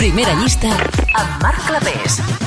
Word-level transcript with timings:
Primera 0.00 0.32
llista 0.40 0.70
amb 1.12 1.42
Marc 1.42 1.66
Clapés. 1.66 2.39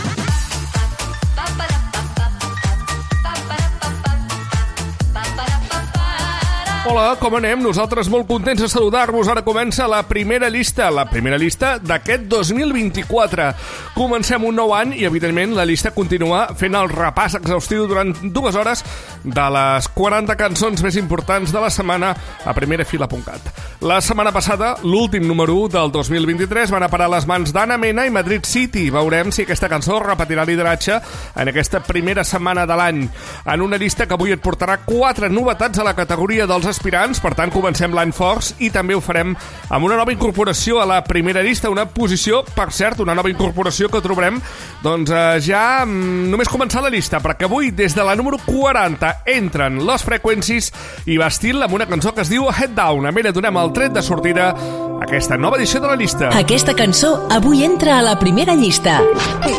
Hola, 6.94 7.16
com 7.18 7.34
anem? 7.34 7.57
Nosaltres 7.57 8.05
molt 8.05 8.28
contents 8.30 8.62
de 8.62 8.68
saludar-vos. 8.70 9.25
Ara 9.25 9.42
comença 9.42 9.88
la 9.89 10.04
primera 10.05 10.46
llista, 10.54 10.92
la 10.93 11.07
primera 11.10 11.39
llista 11.42 11.80
d'aquest 11.82 12.28
2024. 12.30 13.48
Comencem 13.96 14.46
un 14.46 14.54
nou 14.54 14.75
any 14.78 14.92
i, 15.00 15.07
evidentment, 15.10 15.56
la 15.57 15.66
llista 15.66 15.89
continua 15.96 16.43
fent 16.54 16.78
el 16.78 16.92
repàs 16.92 17.39
exhaustiu 17.39 17.87
durant 17.89 18.14
dues 18.29 18.54
hores 18.54 18.84
de 19.24 19.46
les 19.56 19.87
40 19.96 20.36
cançons 20.37 20.84
més 20.86 21.00
importants 21.01 21.50
de 21.50 21.64
la 21.64 21.71
setmana 21.74 22.11
a 22.46 22.54
primerafila.cat. 22.54 23.50
La 23.82 23.98
setmana 23.98 24.29
passada, 24.36 24.75
l'últim 24.86 25.25
número 25.25 25.57
1 25.64 25.73
del 25.73 25.89
2023 25.98 26.75
van 26.75 26.86
a 26.86 26.92
parar 26.93 27.10
a 27.10 27.15
les 27.15 27.25
mans 27.25 27.56
d'Anna 27.56 27.79
Mena 27.82 28.06
i 28.06 28.14
Madrid 28.14 28.46
City. 28.46 28.86
Veurem 28.93 29.34
si 29.34 29.48
aquesta 29.48 29.71
cançó 29.71 29.98
repetirà 30.04 30.46
lideratge 30.46 31.01
en 31.42 31.50
aquesta 31.50 31.82
primera 31.82 32.22
setmana 32.22 32.67
de 32.70 32.78
l'any. 32.78 33.03
En 33.50 33.66
una 33.66 33.81
llista 33.81 34.06
que 34.06 34.14
avui 34.14 34.38
et 34.38 34.45
portarà 34.45 34.78
quatre 34.86 35.34
novetats 35.34 35.81
a 35.81 35.89
la 35.89 35.98
categoria 35.98 36.45
dels 36.45 36.70
aspirants, 36.83 37.22
per 37.23 37.31
tant 37.31 37.52
comencem 37.53 37.94
l'any 37.95 38.11
forts 38.11 38.53
i 38.59 38.67
també 38.73 38.95
ho 38.97 39.00
farem 39.00 39.31
amb 39.72 39.86
una 39.88 39.95
nova 39.95 40.11
incorporació 40.11 40.81
a 40.81 40.88
la 40.89 41.00
primera 41.08 41.39
llista, 41.45 41.72
una 41.72 41.86
posició, 41.88 42.42
per 42.44 42.73
cert, 42.75 43.00
una 43.00 43.16
nova 43.16 43.31
incorporació 43.31 43.88
que 43.88 44.02
trobarem 44.03 44.42
doncs 44.83 45.14
eh, 45.14 45.39
ja 45.45 45.86
mm, 45.86 46.28
només 46.33 46.52
començar 46.52 46.83
la 46.83 46.92
llista, 46.92 47.22
perquè 47.23 47.47
avui 47.47 47.72
des 47.72 47.95
de 47.95 48.03
la 48.03 48.17
número 48.19 48.38
40 48.44 49.14
entren 49.31 49.80
Los 49.88 50.04
Frequencies 50.04 50.73
i 51.08 51.17
Bastil 51.22 51.64
amb 51.64 51.78
una 51.80 51.88
cançó 51.88 52.11
que 52.11 52.26
es 52.26 52.31
diu 52.31 52.50
Head 52.52 52.76
Down. 52.76 53.08
A 53.08 53.16
ella 53.16 53.31
donem 53.31 53.61
el 53.64 53.72
tret 53.72 53.95
de 53.95 54.04
sortida 54.04 54.52
a 54.52 55.06
aquesta 55.08 55.38
nova 55.38 55.58
edició 55.58 55.80
de 55.80 55.88
la 55.88 55.95
llista. 55.95 56.34
Aquesta 56.36 56.76
cançó 56.76 57.14
avui 57.31 57.64
entra 57.64 58.00
a 58.00 58.04
la 58.04 58.17
primera 58.20 58.56
llista. 58.59 59.00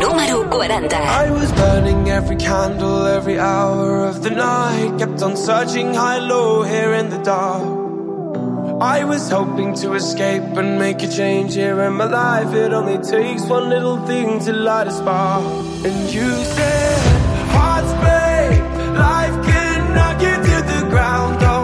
Número 0.01 0.43
40. 0.49 1.01
I 1.25 1.31
was 1.31 1.51
burning 1.57 2.09
every 2.09 2.37
candle 2.37 3.07
every 3.07 3.39
hour 3.39 4.05
of 4.05 4.21
the 4.21 4.29
night. 4.29 4.97
Kept 4.99 5.21
on 5.23 5.35
searching 5.35 5.93
high, 5.93 6.19
low, 6.19 6.63
here 6.63 6.93
in 6.93 7.14
the 7.17 7.23
dark. 7.23 7.85
I 8.81 9.03
was 9.03 9.29
hoping 9.29 9.73
to 9.75 9.93
escape 9.93 10.43
and 10.57 10.77
make 10.77 11.01
a 11.01 11.07
change 11.07 11.55
here 11.55 11.81
in 11.81 11.93
my 11.93 12.05
life. 12.05 12.53
It 12.53 12.73
only 12.73 12.97
takes 12.97 13.43
one 13.45 13.69
little 13.69 14.05
thing 14.05 14.39
to 14.45 14.53
light 14.53 14.87
a 14.87 14.91
spark. 14.91 15.43
And 15.85 16.13
you 16.13 16.29
said, 16.55 16.99
hearts 17.55 17.93
break, 18.03 18.59
life 19.07 19.37
can 19.47 19.93
knock 19.95 20.21
you 20.21 20.35
to 20.49 20.57
the 20.71 20.89
ground. 20.89 21.54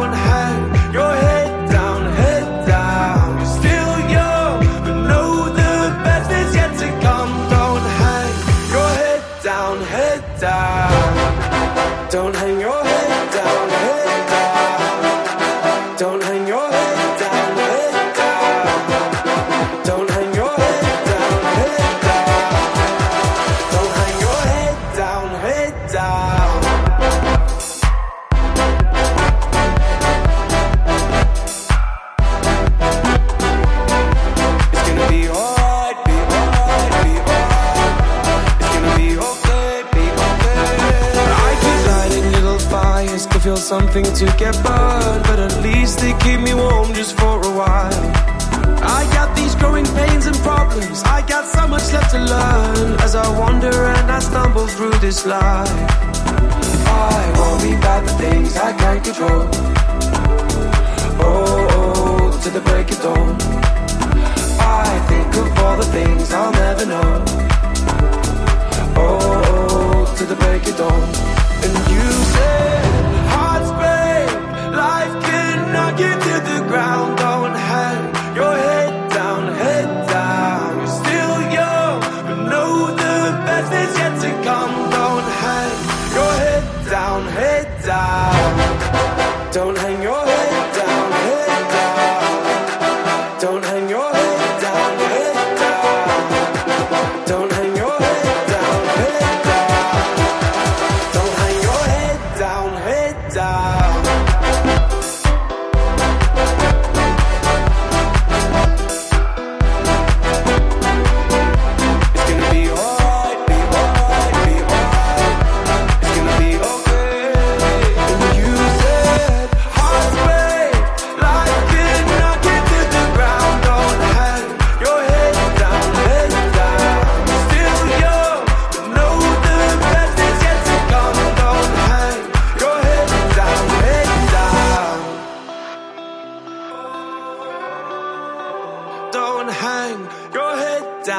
Feel 44.04 44.16
something 44.16 44.28
to 44.28 44.38
get 44.38 44.54
burned, 44.64 44.71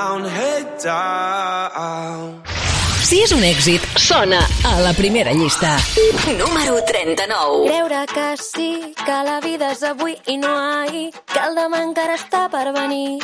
down, 0.02 0.24
head 0.24 0.66
down. 0.82 2.42
Si 3.02 3.18
és 3.20 3.32
un 3.34 3.42
èxit, 3.44 3.82
sona 4.00 4.40
a 4.64 4.72
la 4.80 4.92
primera 4.96 5.32
llista. 5.36 5.76
Número 6.38 6.80
39. 6.88 7.66
Creure 7.68 8.06
que 8.14 8.28
sí, 8.40 8.94
que 9.04 9.18
la 9.28 9.38
vida 9.44 9.72
és 9.74 9.82
avui 9.86 10.16
i 10.32 10.38
no 10.40 10.52
ahir, 10.54 11.10
que 11.32 11.42
el 11.46 11.58
demà 11.60 11.82
encara 11.86 12.16
està 12.18 12.46
per 12.54 12.64
venir. 12.78 13.20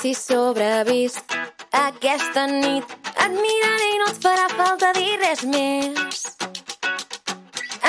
Si 0.00 0.14
sobrevist 0.14 1.34
aquesta 1.82 2.46
nit, 2.52 2.96
et 3.24 3.38
miraré 3.40 3.90
i 3.92 4.00
no 4.02 4.10
et 4.12 4.24
farà 4.24 4.48
falta 4.54 4.92
dir 5.00 5.12
res 5.24 5.44
més. 5.50 6.26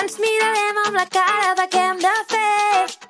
Ens 0.02 0.20
mirarem 0.24 0.86
amb 0.88 1.04
la 1.04 1.10
cara 1.20 1.54
de 1.62 1.70
què 1.76 1.90
hem 1.92 2.02
de 2.08 2.16
fer. 2.32 3.05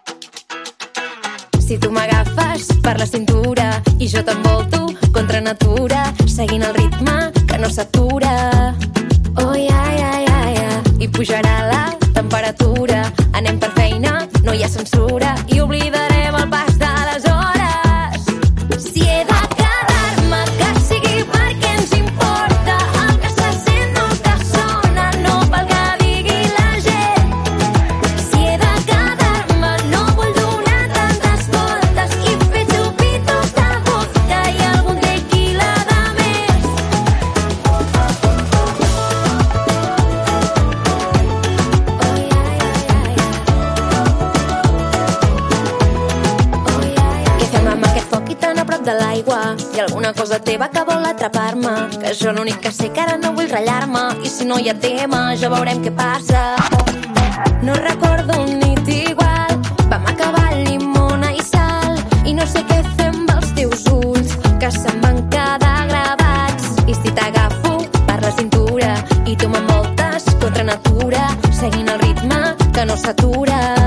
Si 1.65 1.79
tu 1.79 1.89
m'agafes 1.89 2.67
per 2.79 3.00
la 3.00 3.07
cintura 3.07 3.81
i 3.97 4.07
jo 4.07 4.21
t'envolto 4.21 4.94
contra 5.12 5.39
natura, 5.41 6.13
seguint 6.29 6.62
el 6.62 6.75
ritme 6.75 7.31
que 7.47 7.57
no 7.57 7.69
s'atura. 7.69 8.75
Oh, 9.41 9.56
ja, 9.57 9.83
ja, 9.97 10.12
ja, 10.27 10.41
ja. 10.53 10.81
I 11.00 11.09
pujarà 11.09 11.65
la 11.71 11.97
temperatura. 12.13 13.09
Anem 13.33 13.57
per 13.57 13.73
feina, 13.73 14.27
no 14.44 14.53
hi 14.53 14.62
ha 14.62 14.69
censura 14.69 15.33
i 15.50 15.59
oblidarem 15.59 16.14
callar-me 51.65 51.97
Que 52.00 52.13
jo 52.13 52.31
l'únic 52.31 52.59
que 52.59 52.71
sé 52.71 52.91
que 52.91 53.01
ara 53.01 53.17
no 53.17 53.33
vull 53.33 53.50
ratllar-me 53.50 54.23
I 54.23 54.29
si 54.29 54.45
no 54.45 54.57
hi 54.59 54.69
ha 54.69 54.75
tema 54.79 55.35
ja 55.35 55.50
veurem 55.50 55.81
què 55.83 55.91
passa. 55.95 56.56
No 57.63 57.73
recordo 57.73 58.41
un 58.41 58.59
nit 58.59 58.88
igual 58.88 59.62
Vam 59.89 60.06
acabar 60.06 60.53
llimona 60.56 61.31
i 61.33 61.41
sal 61.41 61.97
I 62.25 62.33
no 62.33 62.45
sé 62.45 62.63
què 62.69 62.81
fer 62.97 63.09
amb 63.13 63.31
els 63.38 63.53
teus 63.57 63.85
ulls 63.91 64.35
Que 64.59 64.71
se'm 64.71 65.01
van 65.01 65.23
quedar 65.29 65.88
gravats. 65.89 66.75
I 66.88 66.94
si 66.94 67.12
t'agafo 67.12 67.79
per 68.06 68.21
la 68.21 68.31
cintura 68.38 68.95
I 69.25 69.35
tu 69.35 69.50
m'envoltes 69.50 70.29
contra 70.41 70.63
natura 70.63 71.29
Seguint 71.51 71.89
el 71.89 72.00
ritme 72.00 72.44
que 72.73 72.85
no 72.85 72.97
s'atura. 72.97 73.84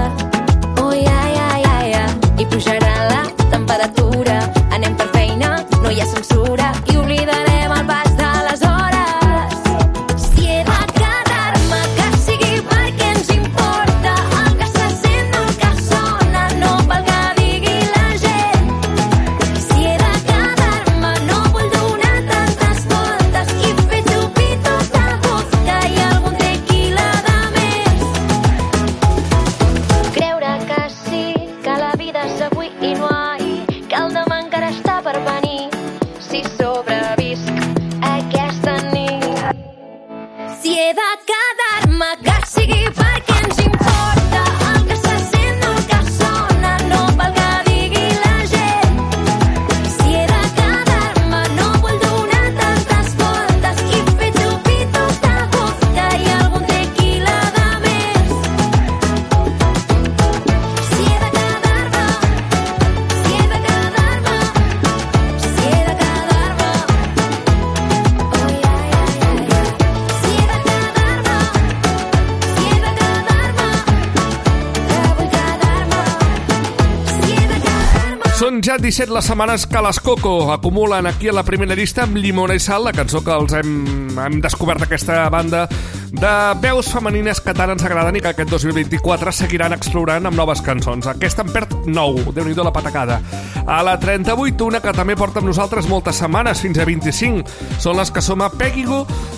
passat 78.78 79.08
17 79.08 79.14
les 79.14 79.26
setmanes 79.26 79.66
que 79.66 79.80
les 79.82 79.98
Coco 80.00 80.52
acumulen 80.52 81.06
aquí 81.06 81.28
a 81.28 81.32
la 81.32 81.42
primera 81.42 81.74
llista 81.74 82.04
amb 82.04 82.16
Llimona 82.16 82.54
i 82.54 82.60
Sal, 82.60 82.84
la 82.84 82.92
cançó 82.92 83.20
que 83.24 83.32
els 83.32 83.52
hem, 83.52 83.72
hem 84.18 84.40
descobert 84.40 84.82
aquesta 84.82 85.28
banda 85.30 85.66
de 86.12 86.32
veus 86.62 86.90
femenines 86.92 87.40
que 87.40 87.54
tant 87.54 87.72
ens 87.74 87.82
agraden 87.84 88.16
i 88.16 88.22
que 88.22 88.30
aquest 88.30 88.50
2024 88.50 89.32
seguiran 89.32 89.74
explorant 89.74 90.26
amb 90.26 90.38
noves 90.38 90.62
cançons. 90.62 91.08
Aquesta 91.10 91.42
en 91.42 91.52
perd 91.52 91.74
nou, 91.86 92.20
déu 92.34 92.46
nhi 92.46 92.54
la 92.54 92.72
patacada. 92.72 93.20
A 93.66 93.82
la 93.82 93.98
38, 93.98 94.64
una 94.64 94.80
que 94.80 94.94
també 94.94 95.16
porta 95.16 95.42
amb 95.42 95.50
nosaltres 95.50 95.88
moltes 95.88 96.22
setmanes, 96.22 96.62
fins 96.62 96.78
a 96.78 96.86
25. 96.86 97.44
Són 97.82 97.98
les 97.98 98.10
que 98.10 98.22
som 98.22 98.42
a 98.42 98.50
Peggy 98.50 98.86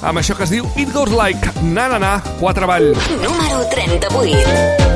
amb 0.02 0.18
això 0.18 0.36
que 0.36 0.44
es 0.44 0.52
diu 0.52 0.68
It 0.76 0.92
Goes 0.92 1.12
Like, 1.16 1.56
na 1.72 1.88
na 1.88 1.98
na, 1.98 2.14
quatre 2.40 2.66
ball. 2.66 2.92
Número 3.24 3.64
38. 3.72 4.89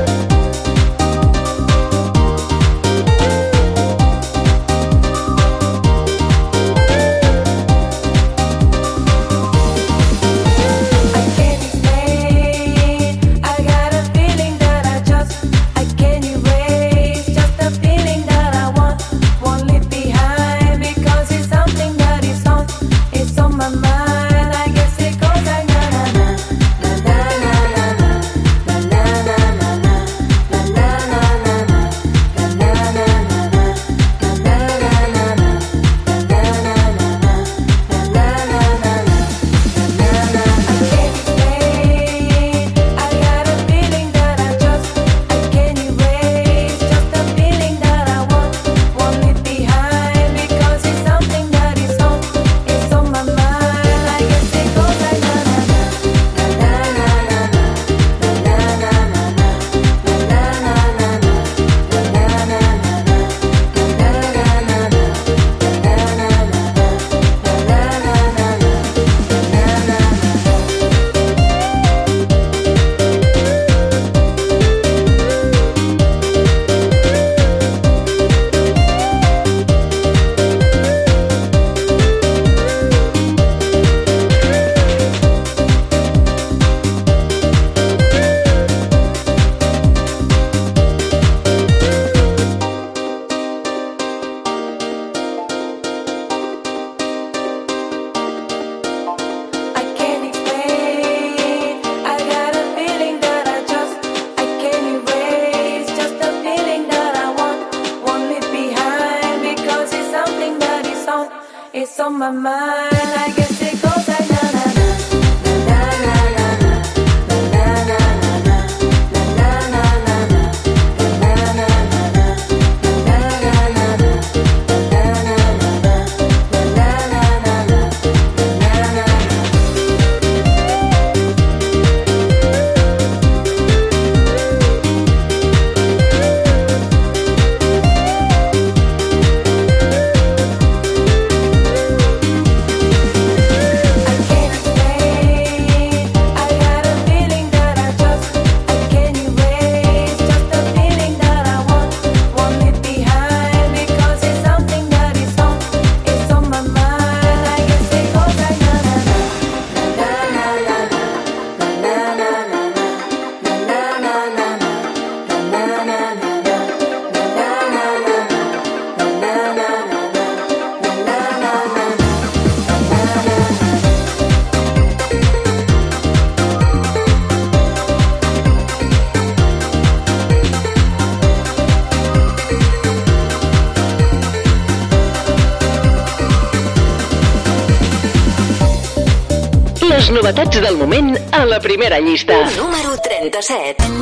La 191.55 191.61
primera 191.61 191.99
llista. 192.01 192.33
Número 192.57 192.97
37. 193.01 193.94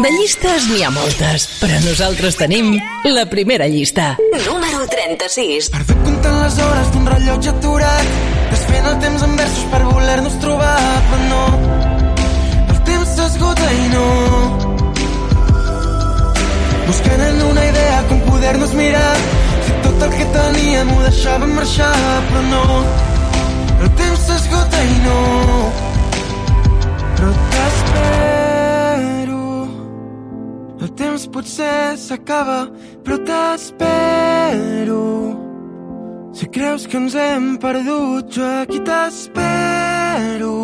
De 0.00 0.08
llistes 0.14 0.64
n'hi 0.70 0.80
ha 0.80 0.88
moltes, 0.94 1.42
però 1.60 1.76
nosaltres 1.84 2.38
tenim 2.40 2.70
la 3.04 3.26
primera 3.28 3.66
llista. 3.68 4.14
Número 4.46 4.86
36. 4.88 5.68
Perdut 5.74 6.00
comptant 6.06 6.38
les 6.40 6.56
hores 6.64 6.88
d'un 6.94 7.08
rellotge 7.10 7.50
aturat 7.52 8.14
Desfent 8.52 8.88
el 8.92 8.96
temps 9.02 9.24
en 9.26 9.34
versos 9.36 9.66
per 9.74 9.82
voler-nos 9.84 10.38
trobar 10.40 10.78
Però 11.10 11.18
no, 11.26 11.42
el 12.62 12.80
temps 12.88 13.12
s'esgota 13.18 13.68
i 13.76 13.84
no 13.92 14.06
Buscant 16.86 17.26
en 17.28 17.44
una 17.50 17.68
idea 17.68 18.00
com 18.08 18.24
poder-nos 18.30 18.74
mirar 18.80 19.12
Si 19.68 19.76
tot 19.84 20.08
el 20.08 20.16
que 20.16 20.30
teníem 20.38 20.96
ho 20.96 21.04
deixàvem 21.10 21.54
marxar 21.60 21.92
Però 22.32 22.48
no, 22.48 22.64
el 23.76 23.94
temps 24.00 24.26
s'esgota 24.30 24.84
i 24.88 25.00
no 25.04 25.89
El 30.80 30.94
temps 30.96 31.28
potser 31.28 31.96
s'acaba, 32.00 32.64
però 33.04 33.20
t'espero 33.28 35.00
si 36.40 36.46
creus 36.46 36.86
que 36.86 36.96
ens 36.96 37.14
hem 37.14 37.58
perdut, 37.60 38.30
jo 38.32 38.44
aquí 38.62 38.78
t'espero. 38.86 40.54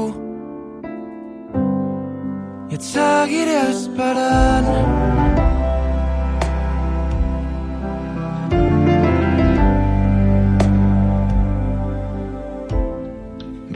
I 2.70 2.78
et 2.78 2.86
seguiré 2.86 3.58
esperant. 3.74 4.70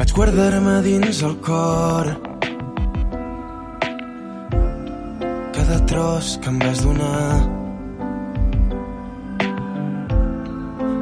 Vaig 0.01 0.17
guardar-me 0.17 0.81
dins 0.89 1.25
el 1.27 1.39
cor 1.45 2.30
cada 5.71 5.87
tros 5.87 6.39
que 6.43 6.49
em 6.49 6.59
vas 6.59 6.81
donar. 6.83 7.49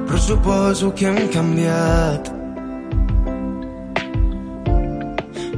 però 0.06 0.18
suposo 0.18 0.92
que 0.96 1.06
hem 1.06 1.28
canviat. 1.28 2.22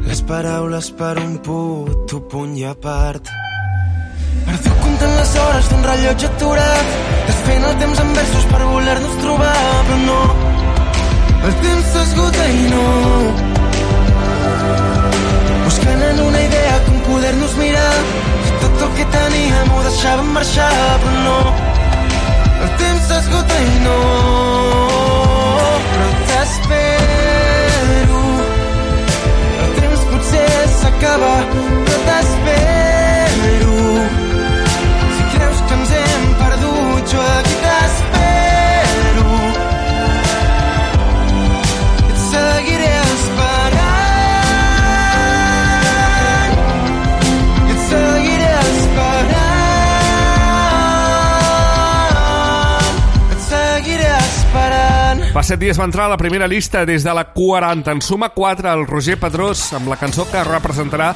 Les 0.07 0.21
paraules 0.31 0.91
per 0.99 1.17
un 1.19 1.39
puto 1.47 2.21
punt 2.31 2.55
i 2.57 2.65
a 2.65 2.75
part. 2.87 3.31
Perdut 4.47 4.77
comptant 4.85 5.15
les 5.19 5.35
hores 5.43 5.71
d'un 5.71 5.85
rellotge 5.91 6.27
aturat, 6.31 6.97
desfent 7.27 7.69
el 7.71 7.77
temps 7.83 8.01
en 8.05 8.17
versos 8.21 8.49
per 8.53 8.63
voler-nos 8.73 9.21
trobar, 9.27 9.61
però 9.89 10.01
no, 10.07 10.23
el 11.47 11.55
temps 11.67 11.95
s'esgota 11.95 12.49
i 12.49 12.65
no. 12.75 12.89
Buscant 15.65 16.11
en 16.11 16.27
una 16.31 16.43
idea 16.51 16.83
com 16.89 17.07
poder-nos 17.11 17.57
mirar, 17.63 17.95
el 18.91 18.97
que 18.97 19.05
teníem 19.15 19.71
ho 19.75 19.83
deixàvem 19.87 20.31
marxar, 20.35 20.71
però 21.03 21.13
no, 21.27 21.39
el 22.65 22.73
temps 22.81 23.07
s'esgota 23.11 23.61
i 23.67 23.77
no. 23.85 23.99
Però 25.91 26.09
t'espero 26.31 28.21
el 29.63 29.71
temps 29.79 30.03
potser 30.11 30.51
s'acaba 30.81 31.33
però 31.55 32.03
t'espero 32.09 32.70
Fa 55.41 55.45
set 55.49 55.63
dies 55.63 55.79
va 55.81 55.87
entrar 55.89 56.05
a 56.05 56.11
la 56.13 56.19
primera 56.21 56.45
llista 56.45 56.83
des 56.85 57.01
de 57.01 57.13
la 57.17 57.23
40. 57.33 57.95
En 57.97 58.03
suma 58.05 58.29
4 58.35 58.75
el 58.75 58.83
Roger 58.85 59.15
Pedrós 59.17 59.63
amb 59.73 59.89
la 59.89 59.97
cançó 59.97 60.27
que 60.29 60.43
representarà 60.45 61.15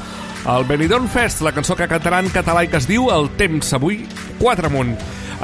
el 0.49 0.65
Benidorm 0.65 1.05
Fest, 1.13 1.43
la 1.45 1.51
cançó 1.53 1.75
que 1.77 1.85
cantarà 1.85 2.23
en 2.23 2.31
català 2.33 2.63
i 2.65 2.71
que 2.71 2.79
es 2.81 2.87
diu 2.89 3.11
El 3.13 3.29
temps. 3.37 3.69
Avui 3.77 3.99
4 4.39 4.71
amunt. 4.71 4.95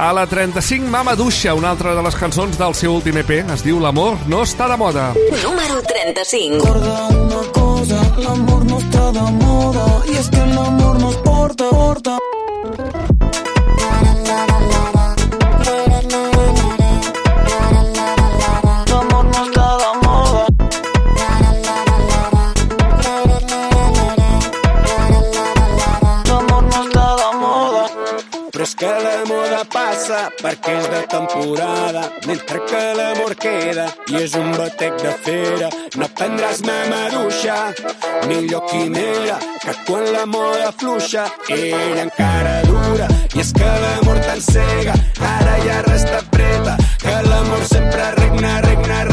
A 0.01 0.09
la 0.17 0.25
35, 0.25 0.89
Mama 0.89 1.13
Duixa, 1.13 1.53
una 1.53 1.69
altra 1.75 1.93
de 1.93 2.01
les 2.01 2.17
cançons 2.17 2.57
del 2.57 2.73
seu 2.73 2.95
últim 2.95 3.21
EP. 3.21 3.29
Es 3.53 3.61
diu 3.61 3.77
L'amor 3.77 4.17
no 4.25 4.41
està 4.49 4.65
de 4.73 4.81
moda. 4.81 5.11
Número 5.43 5.77
35. 5.85 6.65
Recuerda 6.65 7.07
una 7.21 7.45
cosa, 7.53 8.01
el 8.17 8.27
amor 8.33 8.65
no 8.65 8.79
está 8.79 9.11
de 9.11 9.31
moda 9.45 9.87
y 10.09 10.17
es 10.17 10.27
que 10.27 10.41
el 10.41 10.57
amor 10.57 10.99
nos 10.99 11.17
porta, 11.17 11.69
porta. 11.69 12.17
Que 28.81 28.87
la 28.87 29.17
moda 29.29 29.59
passa 29.69 30.19
perquè 30.41 30.71
és 30.79 30.87
de 30.89 31.01
temporada, 31.11 32.01
mentre 32.25 32.61
que 32.69 32.79
l'amor 32.97 33.35
queda 33.43 33.85
i 34.09 34.17
és 34.23 34.33
un 34.39 34.49
batec 34.57 34.97
de 35.03 35.11
fera. 35.25 35.69
No 36.01 36.07
prendràs 36.17 36.63
mà 36.65 36.79
maduixa, 36.89 37.59
ni 38.25 38.39
lloquinera, 38.47 39.37
que 39.61 39.77
quan 39.85 40.09
la 40.15 40.25
moda 40.33 40.73
fluixa, 40.79 41.27
ella 41.59 42.07
encara 42.07 42.57
dura. 42.71 43.13
I 43.35 43.45
és 43.45 43.53
que 43.53 43.71
l'amor 43.85 44.25
t'encega, 44.25 44.97
ara 45.35 45.55
ja 45.67 45.79
res 45.91 46.09
t'apreta, 46.09 46.77
que 47.05 47.17
l'amor 47.29 47.65
sempre 47.75 48.11
regna, 48.17 48.59
regna, 48.65 49.03
regna. 49.03 49.10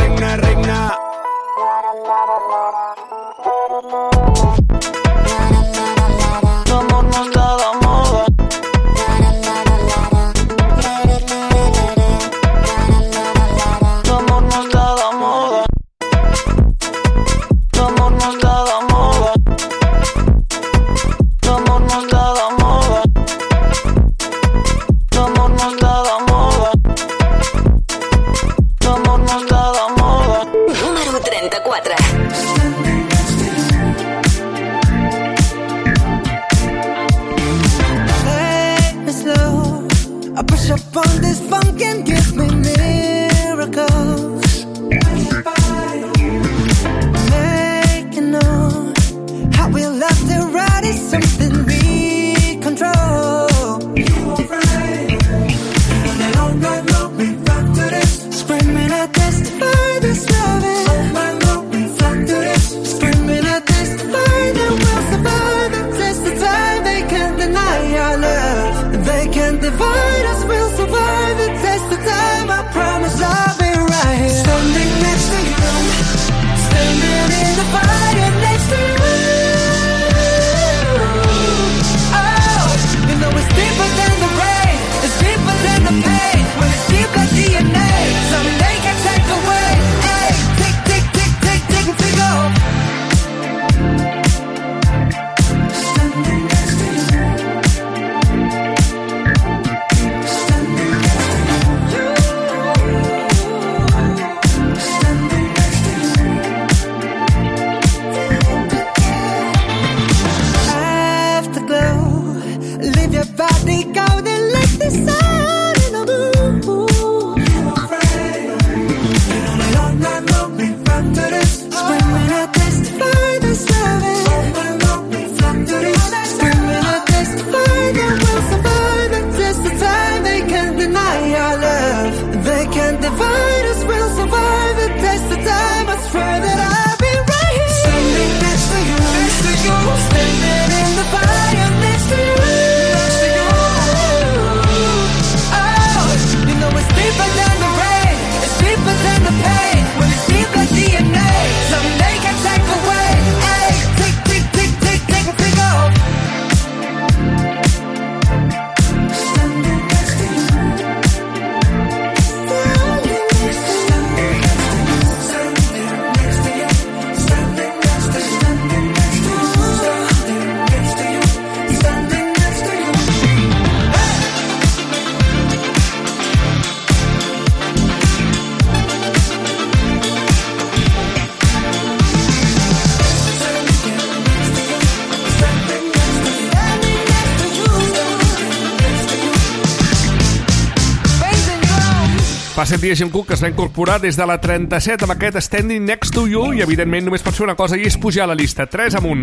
Ser 192.68 192.96
Jim 192.96 193.08
Cook 193.08 193.28
que 193.28 193.32
es 193.32 193.40
va 193.40 193.48
incorporar 193.48 193.94
des 193.98 194.16
de 194.18 194.24
la 194.28 194.34
37 194.36 195.06
amb 195.06 195.14
aquest 195.14 195.38
Standing 195.40 195.86
Next 195.88 196.12
to 196.12 196.26
You 196.28 196.50
i 196.52 196.60
evidentment 196.60 197.06
només 197.06 197.22
pot 197.24 197.32
fer 197.32 197.46
una 197.46 197.54
cosa 197.56 197.78
i 197.80 197.86
és 197.88 197.96
pujar 197.96 198.26
a 198.26 198.28
la 198.28 198.34
llista, 198.36 198.66
3 198.68 198.98
amunt. 198.98 199.22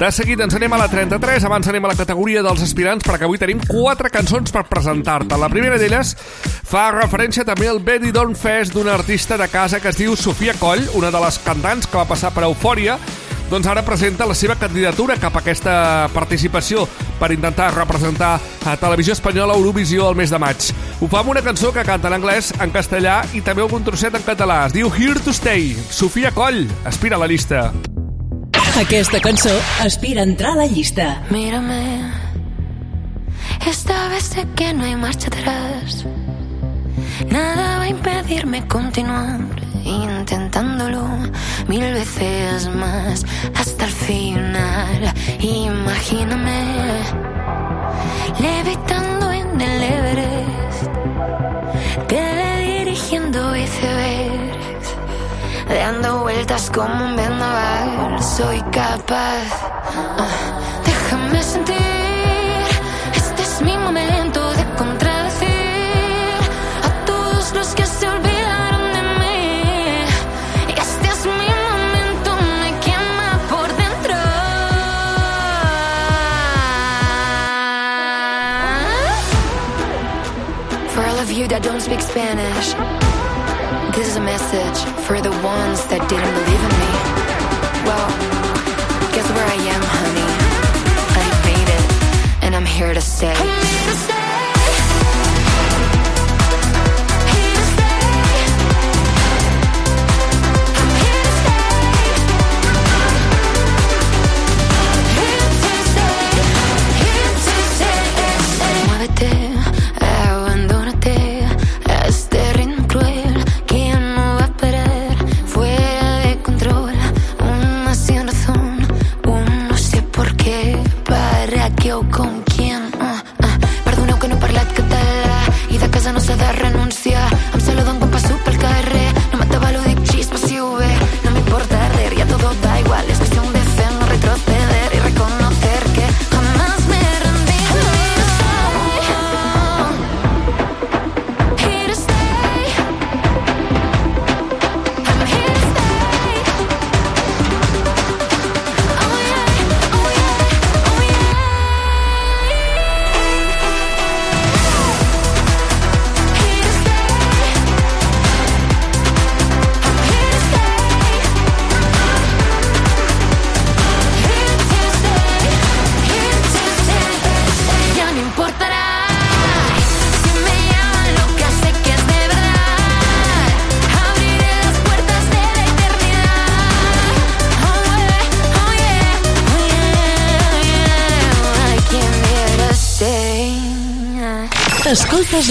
De 0.00 0.08
seguit 0.16 0.40
ens 0.40 0.56
anem 0.56 0.72
a 0.72 0.78
la 0.80 0.86
33, 0.88 1.44
abans 1.44 1.68
anem 1.68 1.84
a 1.84 1.90
la 1.92 1.98
categoria 1.98 2.40
dels 2.40 2.64
aspirants 2.64 3.04
perquè 3.04 3.28
avui 3.28 3.36
tenim 3.36 3.60
quatre 3.68 4.08
cançons 4.08 4.48
per 4.48 4.64
presentar-te. 4.70 5.36
La 5.36 5.50
primera 5.52 5.76
d'elles 5.76 6.14
fa 6.70 6.86
referència 6.96 7.44
també 7.44 7.68
al 7.68 7.82
Benny 7.84 8.14
Don't 8.16 8.32
Fest 8.32 8.72
d'un 8.72 8.88
artista 8.88 9.36
de 9.36 9.50
casa 9.52 9.82
que 9.84 9.92
es 9.92 10.00
diu 10.00 10.16
Sofia 10.16 10.56
Coll, 10.56 10.88
una 10.96 11.12
de 11.12 11.20
les 11.20 11.36
cantants 11.44 11.84
que 11.84 12.00
va 12.00 12.08
passar 12.08 12.32
per 12.32 12.48
Eufòria 12.48 12.96
doncs 13.50 13.66
ara 13.66 13.82
presenta 13.82 14.28
la 14.30 14.34
seva 14.38 14.54
candidatura 14.54 15.16
cap 15.18 15.34
a 15.34 15.40
aquesta 15.42 15.72
participació 16.14 16.84
per 17.18 17.32
intentar 17.34 17.72
representar 17.74 18.36
a 18.38 18.76
Televisió 18.78 19.16
Espanyola 19.16 19.56
Eurovisió 19.58 20.06
el 20.08 20.16
mes 20.16 20.30
de 20.30 20.38
maig. 20.38 20.68
Ho 21.00 21.08
fa 21.10 21.24
amb 21.24 21.32
una 21.34 21.42
cançó 21.42 21.72
que 21.74 21.84
canta 21.84 22.08
en 22.08 22.14
anglès, 22.20 22.52
en 22.62 22.70
castellà 22.70 23.24
i 23.34 23.42
també 23.42 23.64
algun 23.66 23.82
trosset 23.84 24.14
en 24.14 24.22
català. 24.22 24.62
Es 24.68 24.76
diu 24.76 24.92
Here 24.94 25.18
to 25.24 25.34
Stay. 25.34 25.74
Sofia 25.90 26.30
Coll, 26.30 26.68
aspira 26.86 27.18
a 27.18 27.24
la 27.24 27.26
llista. 27.26 27.72
Aquesta 28.78 29.18
cançó 29.20 29.52
aspira 29.82 30.22
a 30.22 30.28
entrar 30.30 30.54
a 30.54 30.62
la 30.62 30.66
llista. 30.70 31.18
Mírame, 31.30 32.06
esta 33.66 34.08
vez 34.08 34.30
sé 34.30 34.46
que 34.54 34.72
no 34.72 34.84
hay 34.84 34.94
marcha 34.94 35.26
atrás. 35.26 36.06
Nada 37.28 37.78
va 37.78 37.82
a 37.82 37.88
impedirme 37.88 38.66
continuar 38.68 39.69
intentándolo 39.84 41.02
mil 41.68 41.92
veces 41.92 42.68
más 42.68 43.24
hasta 43.54 43.84
el 43.84 43.92
final. 43.92 45.14
Imagíname 45.40 47.00
levitando 48.38 49.32
en 49.32 49.60
el 49.60 49.82
Everest, 49.82 50.90
teledirigiendo 52.08 53.56
icebergs, 53.56 54.88
dando 55.68 56.20
vueltas 56.20 56.70
como 56.70 57.04
un 57.06 57.16
vendaval. 57.16 58.22
Soy 58.22 58.60
capaz, 58.70 59.44
ah, 60.18 60.26
déjame 60.84 61.42
sentir. 61.42 61.89
You 81.50 81.56
that 81.56 81.64
don't 81.64 81.80
speak 81.80 82.00
Spanish, 82.00 82.74
this 83.96 84.06
is 84.06 84.14
a 84.14 84.20
message 84.20 84.78
for 85.02 85.20
the 85.20 85.32
ones 85.42 85.84
that 85.90 85.98
didn't 86.08 86.34
believe 86.38 86.62
in 86.62 86.74
me. 86.78 86.90
Well, 87.82 88.39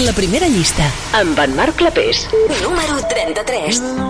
la 0.04 0.12
primera 0.16 0.48
llista 0.48 0.86
amb 1.18 1.38
en 1.44 1.56
Marc 1.58 1.76
Clapés. 1.82 2.26
Número 2.62 3.00
33. 3.10 4.09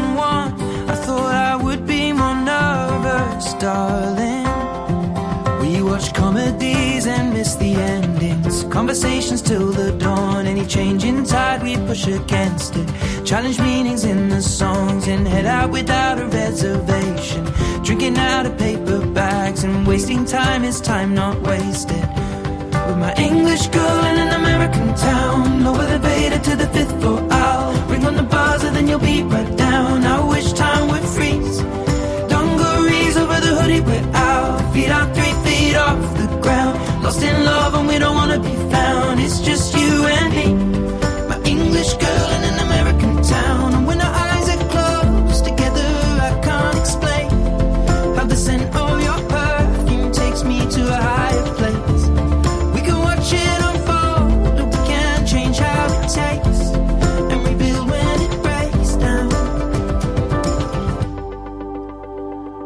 Darling. 3.61 4.47
We 5.61 5.83
watch 5.83 6.13
comedies 6.15 7.05
and 7.05 7.31
miss 7.31 7.53
the 7.55 7.75
endings. 7.75 8.63
Conversations 8.63 9.41
till 9.41 9.71
the 9.71 9.91
dawn. 9.91 10.47
Any 10.47 10.65
change 10.65 11.03
in 11.03 11.23
tide, 11.23 11.61
we 11.61 11.77
push 11.77 12.07
against 12.07 12.75
it. 12.75 12.87
Challenge 13.23 13.59
meanings 13.59 14.03
in 14.03 14.29
the 14.29 14.41
songs 14.41 15.07
and 15.07 15.27
head 15.27 15.45
out 15.45 15.69
without 15.69 16.19
a 16.19 16.25
reservation. 16.25 17.43
Drinking 17.83 18.17
out 18.17 18.47
of 18.47 18.57
paper 18.57 19.05
bags 19.05 19.63
and 19.63 19.85
wasting 19.85 20.25
time 20.25 20.63
is 20.63 20.81
time 20.81 21.13
not 21.13 21.39
wasted. 21.41 22.05
With 22.87 22.97
my 22.97 23.13
English 23.17 23.67
girl 23.67 24.03
in 24.05 24.17
an 24.25 24.31
American 24.41 24.87
town. 24.95 25.63
No 25.63 25.75
elevator 25.75 26.39
to 26.49 26.55
the 26.55 26.67
fifth 26.75 26.99
floor. 26.99 27.19
I'll 27.29 27.73
ring 27.89 28.05
on 28.05 28.15
the 28.15 28.23
buzzer, 28.23 28.71
then 28.71 28.87
you'll 28.87 29.07
be 29.13 29.21
right 29.21 29.55
down. 29.55 30.03
I 30.03 30.17
wish 30.33 30.51
time 30.53 30.70
we're 33.85 34.09
out. 34.13 34.73
Feet 34.73 34.89
out 34.89 35.07
three 35.15 35.35
feet 35.43 35.75
off 35.75 35.99
the 36.17 36.27
ground. 36.43 36.73
Lost 37.03 37.21
in 37.21 37.37
love 37.45 37.73
and 37.75 37.87
we 37.87 37.97
don't 37.99 38.15
wanna 38.15 38.39
be 38.39 38.55
found. 38.73 39.19
It's 39.19 39.39
just 39.41 39.73
you 39.75 39.80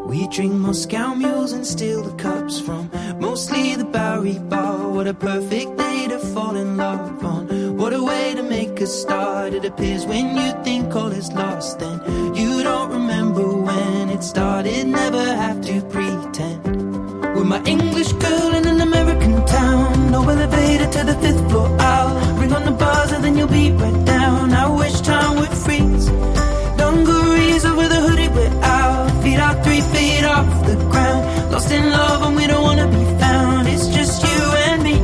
We 0.06 0.28
drink 0.28 0.54
Moscow 0.54 1.16
mules 1.16 1.52
and 1.52 1.66
steal 1.66 2.04
the 2.04 2.16
cups 2.16 2.60
from 2.60 2.92
mostly 3.20 3.76
the 3.76 3.86
Bowery 3.86 4.38
Bar. 4.38 4.90
What 4.90 5.08
a 5.08 5.16
perfect 5.16 5.78
day 5.78 6.08
to 6.08 6.20
fall 6.20 6.56
in 6.56 6.78
love 6.78 7.26
on. 7.26 7.76
What 7.76 7.92
a 7.92 8.04
way 8.04 8.36
to 8.36 8.44
make 8.44 8.80
a 8.82 8.88
start. 8.88 9.54
It 9.54 9.66
appears 9.66 10.06
when 10.06 10.38
you 10.38 10.52
think 10.64 10.96
all 10.96 11.12
is 11.12 11.32
lost, 11.34 11.80
then 11.80 12.00
you 12.36 12.62
don't 12.62 12.92
remember 12.92 13.48
when 13.48 14.10
it 14.10 14.24
started. 14.24 14.86
Never 14.86 15.26
have 15.44 15.62
to 15.62 15.82
pretend. 15.82 16.64
With 17.36 17.48
my 17.48 17.62
English 17.66 18.12
girl 18.14 18.54
in 18.54 18.68
an 18.68 18.82
American 18.82 19.44
town. 19.48 20.12
No 20.12 20.22
elevator 20.30 20.88
to 20.88 21.04
the 21.04 21.16
fifth 21.16 21.50
floor. 21.50 21.76
I'll 21.80 22.38
ring 22.40 22.54
on 22.54 22.64
the 22.64 22.72
buzzer, 22.72 23.20
then 23.20 23.36
you'll 23.38 23.48
be 23.48 23.72
right 23.72 24.06
down. 24.06 24.54
I 24.54 24.70
wish 24.70 25.02
time 25.02 25.38
would 25.40 25.50
freeze. 25.50 26.10
Lost 31.66 31.78
in 31.78 31.90
love 31.90 32.22
and 32.28 32.36
we 32.36 32.46
don't 32.46 32.62
wanna 32.62 32.88
be 32.88 33.04
found. 33.20 33.68
It's 33.68 33.88
just 33.88 34.22
you 34.22 34.42
and 34.70 34.84
me. 34.84 34.96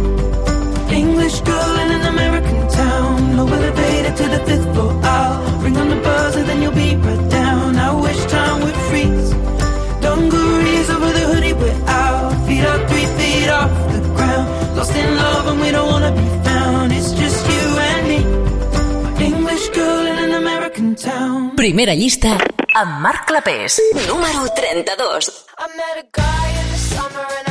English 0.95 1.41
girl 1.41 1.73
in 1.83 1.89
an 1.97 2.05
American 2.13 2.67
town. 2.69 3.35
No 3.35 3.47
elevator 3.47 4.13
to 4.19 4.25
the 4.33 4.39
fifth 4.45 4.67
floor. 4.71 4.93
I'll 5.01 5.59
ring 5.63 5.75
on 5.75 5.89
the 5.89 5.95
buzzer, 5.95 6.43
then 6.43 6.61
you'll 6.61 6.79
be 6.85 6.95
right 6.97 7.29
down. 7.31 7.79
I 7.79 7.89
wish 8.05 8.21
time 8.25 8.61
would 8.61 8.77
freeze. 8.89 9.29
Dungarees 10.05 10.87
over 10.91 11.11
the 11.17 11.23
hoodie 11.31 11.53
we're 11.53 11.81
out. 11.87 12.29
Feet 12.45 12.63
out 12.71 12.81
three 12.91 13.07
feet 13.17 13.49
off 13.49 13.71
the 13.93 14.01
ground. 14.13 14.77
Lost 14.77 14.95
in 14.95 15.15
love 15.15 15.47
and 15.47 15.59
we 15.61 15.71
don't 15.71 15.89
wanna 15.89 16.11
be 16.11 16.27
found. 16.47 16.93
It's 16.93 17.11
just 17.21 17.41
you 17.53 17.65
and 17.89 18.03
me. 18.11 18.19
English 19.29 19.65
girl 19.69 20.05
in 20.05 20.17
an 20.25 20.33
American 20.43 20.93
town. 20.93 21.55
Primera 21.55 21.95
llista 21.95 22.37
amb 22.75 23.01
Marc 23.01 23.25
Clapés. 23.25 23.81
Número 24.07 24.45
32. 24.53 25.50
Met 25.81 25.97
a 25.97 26.07
guy 26.11 26.49
in 26.61 26.67
the 26.69 26.77
summer 26.77 27.25
and 27.39 27.47
I 27.47 27.50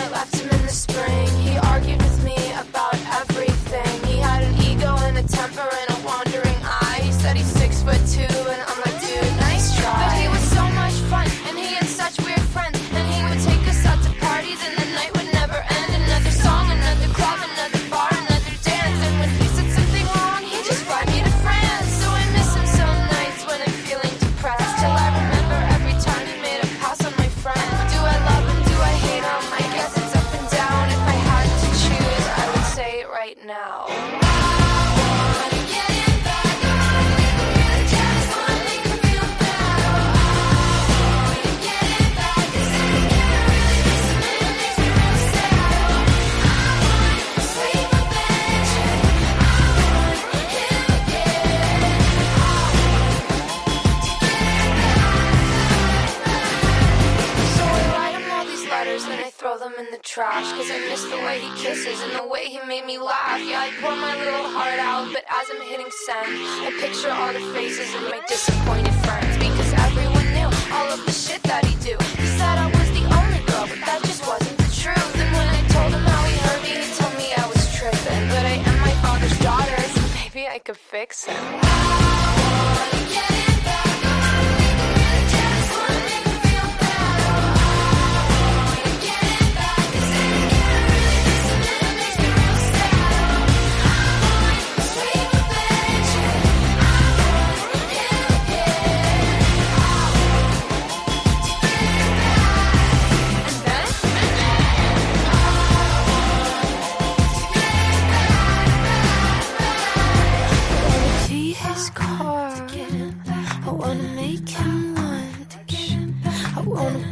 in 59.81 59.91
the 59.91 60.03
trash 60.05 60.45
Cause 60.53 60.71
I 60.71 60.79
miss 60.89 61.05
the 61.09 61.17
way 61.25 61.41
he 61.41 61.51
kisses 61.57 61.99
and 62.05 62.13
the 62.13 62.27
way 62.29 62.45
he 62.53 62.61
made 62.69 62.85
me 62.85 62.99
laugh. 62.99 63.41
Yeah, 63.41 63.65
I 63.65 63.73
pour 63.81 63.97
my 63.97 64.15
little 64.21 64.49
heart 64.53 64.79
out, 64.79 65.09
but 65.15 65.25
as 65.25 65.47
I'm 65.49 65.63
hitting 65.65 65.89
send 66.05 66.29
I 66.69 66.71
picture 66.85 67.09
all 67.11 67.33
the 67.33 67.45
faces 67.57 67.89
of 67.97 68.03
my 68.13 68.21
disappointed 68.29 68.93
friends 69.05 69.33
Because 69.41 69.73
everyone 69.89 70.29
knew 70.37 70.51
all 70.77 70.89
of 70.93 71.01
the 71.07 71.13
shit 71.13 71.43
that 71.45 71.65
he 71.65 71.75
do. 71.81 71.97
He 72.21 72.29
said 72.37 72.57
I 72.61 72.69
was 72.69 72.89
the 72.93 73.05
only 73.09 73.41
girl, 73.49 73.67
but 73.73 73.81
that 73.89 74.01
just 74.05 74.23
wasn't 74.29 74.57
the 74.61 74.71
truth. 74.83 75.15
And 75.17 75.31
when 75.33 75.49
I 75.49 75.61
told 75.73 75.91
him 75.97 76.05
how 76.05 76.23
he 76.29 76.37
hurt 76.45 76.61
me, 76.61 76.73
he 76.85 76.89
told 77.01 77.15
me 77.17 77.27
I 77.33 77.47
was 77.49 77.63
tripping. 77.73 78.23
But 78.29 78.45
I 78.53 78.57
am 78.69 78.77
my 78.85 78.95
father's 79.01 79.39
daughter, 79.41 79.81
so 79.97 80.01
maybe 80.21 80.43
I 80.47 80.59
could 80.59 80.77
fix 80.77 81.25
him 81.25 83.00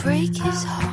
break 0.09 0.39
his 0.39 0.65
heart 0.65 0.88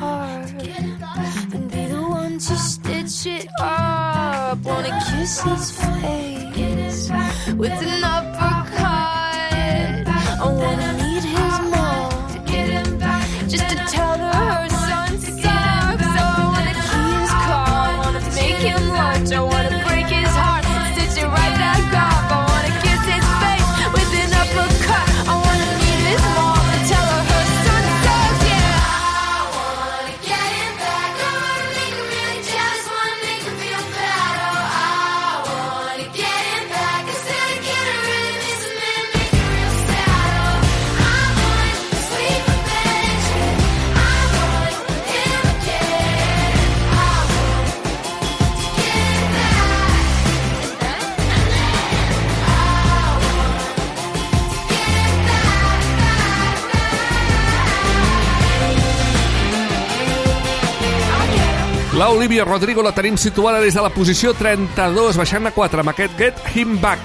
La 61.96 62.10
Olivia 62.10 62.44
Rodrigo 62.44 62.82
la 62.82 62.92
tenim 62.92 63.16
situada 63.16 63.56
des 63.58 63.72
de 63.72 63.80
la 63.80 63.88
posició 63.88 64.34
32, 64.36 65.16
baixant 65.16 65.48
a 65.48 65.52
4 65.56 65.80
amb 65.80 65.94
aquest 65.94 66.18
Get 66.20 66.42
Him 66.52 66.74
Back. 66.76 67.00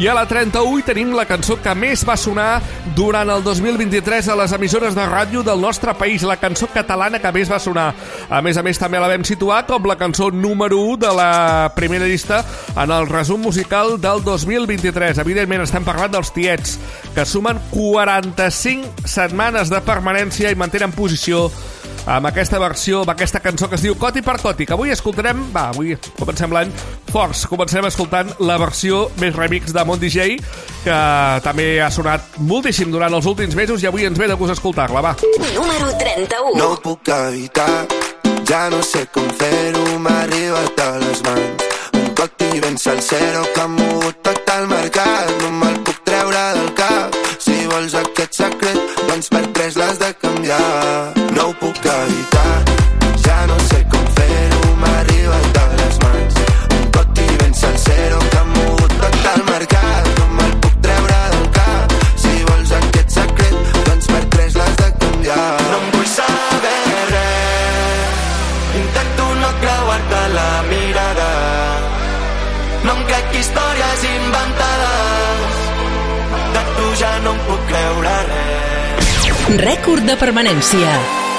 I 0.00 0.06
a 0.08 0.14
la 0.16 0.22
31 0.24 0.78
hi 0.78 0.84
tenim 0.86 1.10
la 1.12 1.26
cançó 1.28 1.58
que 1.60 1.74
més 1.76 2.00
va 2.08 2.14
sonar 2.16 2.62
durant 2.96 3.28
el 3.28 3.42
2023 3.44 4.30
a 4.32 4.36
les 4.40 4.54
emissores 4.56 4.96
de 4.96 5.04
ràdio 5.04 5.42
del 5.44 5.60
nostre 5.60 5.92
país, 6.00 6.24
la 6.24 6.38
cançó 6.40 6.64
catalana 6.72 7.20
que 7.20 7.32
més 7.36 7.52
va 7.52 7.58
sonar. 7.60 7.90
A 8.30 8.40
més 8.40 8.56
a 8.56 8.64
més, 8.64 8.80
també 8.80 9.02
la 9.02 9.10
vam 9.12 9.28
situar 9.28 9.66
com 9.68 9.84
la 9.84 9.98
cançó 10.00 10.30
número 10.32 10.80
1 10.80 10.96
de 11.04 11.12
la 11.12 11.72
primera 11.76 12.08
llista 12.08 12.40
en 12.72 12.88
el 12.88 13.10
resum 13.12 13.44
musical 13.44 13.98
del 14.00 14.24
2023. 14.24 15.20
Evidentment, 15.26 15.66
estem 15.68 15.84
parlant 15.84 16.16
dels 16.16 16.32
tiets, 16.32 16.78
que 17.12 17.28
sumen 17.28 17.60
45 17.76 19.04
setmanes 19.04 19.68
de 19.68 19.84
permanència 19.84 20.48
i 20.48 20.56
mantenen 20.56 20.96
posició 20.96 21.50
amb 22.06 22.26
aquesta 22.26 22.58
versió, 22.58 23.02
amb 23.02 23.12
aquesta 23.14 23.40
cançó 23.40 23.68
que 23.70 23.76
es 23.78 23.84
diu 23.84 23.94
Coti 23.98 24.22
per 24.24 24.38
Coti, 24.42 24.66
que 24.66 24.74
avui 24.74 24.90
escoltarem, 24.94 25.44
va, 25.54 25.68
avui 25.70 25.94
comencem 26.18 26.52
l'any 26.52 26.72
forts, 27.12 27.44
comencem 27.50 27.86
escoltant 27.86 28.32
la 28.42 28.58
versió 28.60 29.04
més 29.20 29.34
remix 29.36 29.74
de 29.74 29.84
Mont 29.86 30.00
DJ, 30.02 30.36
que 30.84 30.98
també 31.44 31.68
ha 31.82 31.90
sonat 31.94 32.38
moltíssim 32.40 32.90
durant 32.92 33.14
els 33.14 33.28
últims 33.30 33.54
mesos 33.58 33.82
i 33.82 33.90
avui 33.90 34.06
ens 34.08 34.18
ve 34.18 34.30
de 34.30 34.38
gust 34.40 34.56
escoltar-la, 34.56 35.04
va. 35.04 35.14
Número 35.54 35.92
31. 36.00 36.56
No 36.58 36.72
puc 36.82 37.12
evitar, 37.14 37.86
ja 38.48 38.66
no 38.72 38.82
sé 38.86 39.06
com 39.14 39.28
fer-ho, 39.38 39.98
m'ha 40.02 40.18
arribat 40.24 40.82
a 40.86 40.90
les 41.04 41.22
mans. 41.28 41.70
Un 41.98 42.10
coti 42.18 42.60
ben 42.60 42.78
salsero 42.78 43.46
que 43.54 43.62
ha 43.62 43.70
mogut 43.70 44.22
tot 44.26 44.56
el 44.56 44.68
mercat, 44.72 45.32
no 45.42 45.54
me'l 45.60 45.81
de 80.12 80.18
permanència. 80.20 81.31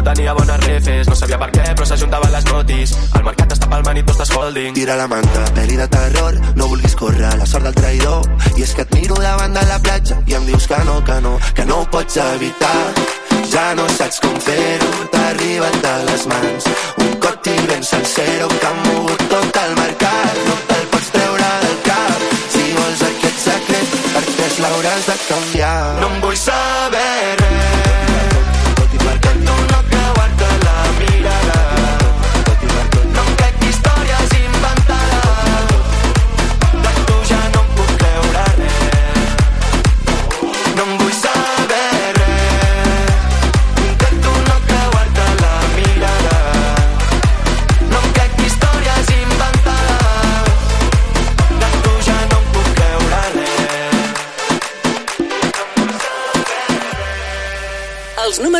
Info, 0.00 0.14
tenia 0.14 0.32
bones 0.32 0.60
refes 0.64 1.08
No 1.08 1.14
sabia 1.14 1.38
per 1.38 1.50
què, 1.52 1.62
però 1.76 1.86
s'ajuntaven 1.86 2.32
les 2.32 2.44
notis. 2.48 2.94
El 3.16 3.24
mercat 3.24 3.52
està 3.52 3.68
palmant 3.68 3.98
i 3.98 4.02
tu 4.02 4.12
estàs 4.14 4.32
holding. 4.36 4.72
Tira 4.74 4.96
la 4.96 5.06
manta, 5.08 5.44
pel·li 5.56 5.76
de 5.76 5.86
terror 5.88 6.38
No 6.56 6.68
vulguis 6.68 6.94
córrer 6.96 7.34
la 7.36 7.46
sort 7.46 7.64
del 7.68 7.74
traïdor. 7.74 8.24
I 8.56 8.64
és 8.64 8.74
que 8.74 8.86
et 8.86 8.94
miro 8.96 9.18
davant 9.20 9.52
de 9.54 9.64
la 9.68 9.78
platja 9.78 10.18
I 10.26 10.36
em 10.38 10.46
dius 10.46 10.66
que 10.66 10.78
no, 10.84 11.00
que 11.04 11.20
no, 11.20 11.36
que 11.54 11.64
no 11.66 11.82
ho 11.82 11.88
pots 11.90 12.16
evitar. 12.16 12.80
Ja 13.50 13.74
no 13.74 13.88
saps 13.96 14.20
com 14.22 14.36
fer-ho 14.40 14.90
T'ha 15.12 15.26
arribat 15.32 15.76
de 15.84 15.94
les 16.08 16.26
mans. 16.32 16.70
Un 17.04 17.12
coti 17.24 17.56
ben 17.68 17.84
sencero 17.84 18.48
Que 18.48 18.70
ha 18.70 18.74
mogut 18.86 19.26
tot 19.32 19.60
el 19.64 19.76
mercat. 19.80 20.40
No 20.46 20.56
te'l 20.70 20.88
pots 20.94 21.12
treure 21.16 21.52
del 21.66 21.76
cap. 21.88 22.26
Si 22.54 22.64
vols 22.78 23.04
aquest 23.10 23.44
secret 23.48 24.00
Per 24.14 24.24
tres 24.32 24.58
l'hauràs 24.64 25.12
de 25.12 25.20
canviar. 25.28 25.78
No 26.00 26.10
em 26.14 26.20
vull 26.24 26.40
saber 26.46 27.39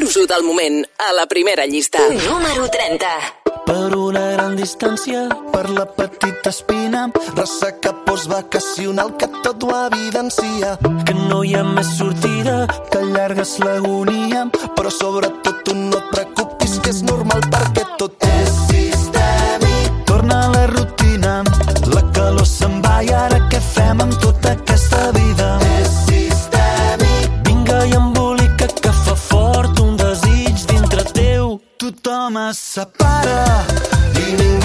números 0.00 0.16
1 0.16 0.26
del 0.26 0.44
moment 0.44 0.86
a 0.98 1.12
la 1.12 1.26
primera 1.26 1.66
llista. 1.66 1.98
Número 2.08 2.68
30. 2.70 3.06
Per 3.66 3.96
una 3.96 4.30
gran 4.30 4.56
distància, 4.56 5.28
per 5.52 5.68
la 5.68 5.84
petita 5.84 6.48
espina, 6.48 7.10
ressaca 7.36 7.92
postvacacional 8.06 9.16
que 9.18 9.28
tot 9.42 9.62
ho 9.62 9.70
evidencia. 9.92 10.78
Que 11.04 11.14
no 11.28 11.42
hi 11.44 11.54
ha 11.54 11.64
més 11.64 11.92
sortida, 11.98 12.66
que 12.90 13.02
allargues 13.02 13.58
l'agonia, 13.60 14.46
però 14.76 14.90
sobretot 14.90 15.64
tu 15.64 15.76
no 15.76 15.98
et 15.98 16.08
preocupis 16.14 16.78
que 16.80 16.94
és 16.96 17.02
normal 17.02 17.44
perquè 17.52 17.84
tot 18.00 18.28
és 18.30 18.56
sistèmic. 18.72 20.04
Torna 20.08 20.46
a 20.46 20.52
la 20.56 20.66
rutina, 20.72 21.42
la 21.92 22.06
calor 22.16 22.48
se'n 22.48 22.80
va 22.80 23.02
i 23.04 23.12
ara 23.12 23.44
què 23.52 23.60
fem 23.74 24.00
amb 24.00 24.16
tota 24.24 24.56
aquesta 24.56 25.10
vida? 25.12 25.58
És 25.76 25.89
Tothom 32.30 32.36
es 32.48 32.58
separa 32.58 33.64
i 34.22 34.59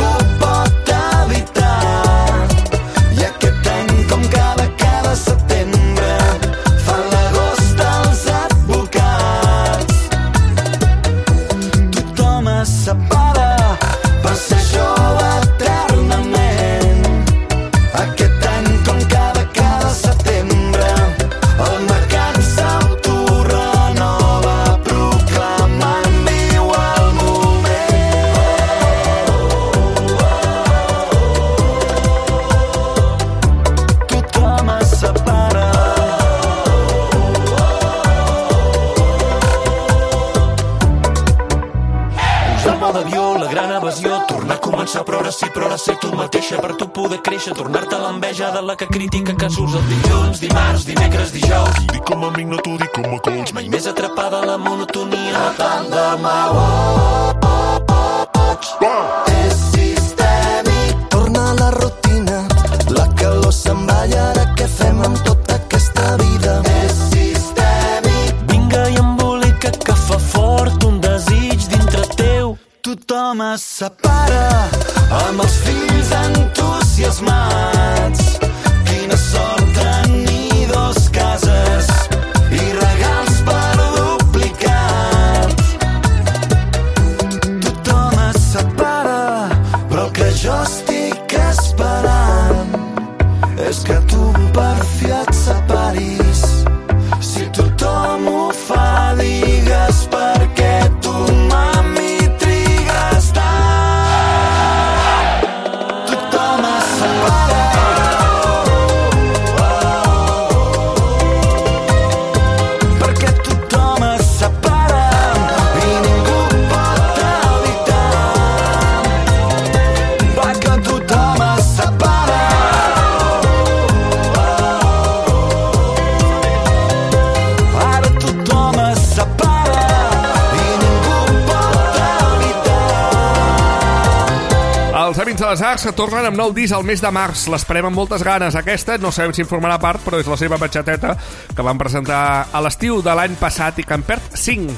Amics 135.36 135.44
de 135.44 135.52
les 135.52 135.62
Arts 135.68 135.84
que 135.84 135.92
tornen 135.92 136.26
amb 136.30 136.38
nou 136.40 136.54
disc 136.56 136.72
al 136.72 136.86
mes 136.88 137.02
de 137.04 137.10
març. 137.12 137.42
L'esperem 137.52 137.90
amb 137.90 137.98
moltes 138.00 138.22
ganes. 138.24 138.56
Aquesta 138.56 138.96
no 139.04 139.10
sabem 139.12 139.34
si 139.36 139.44
en 139.44 139.50
formarà 139.50 139.76
part, 139.84 140.00
però 140.00 140.22
és 140.22 140.30
la 140.32 140.38
seva 140.40 140.56
batxateta 140.56 141.10
que 141.52 141.66
van 141.66 141.76
presentar 141.76 142.20
a 142.56 142.62
l'estiu 142.64 143.02
de 143.04 143.12
l'any 143.12 143.34
passat 143.36 143.82
i 143.82 143.84
que 143.84 143.98
en 143.98 144.06
perd 144.08 144.30
5. 144.32 144.78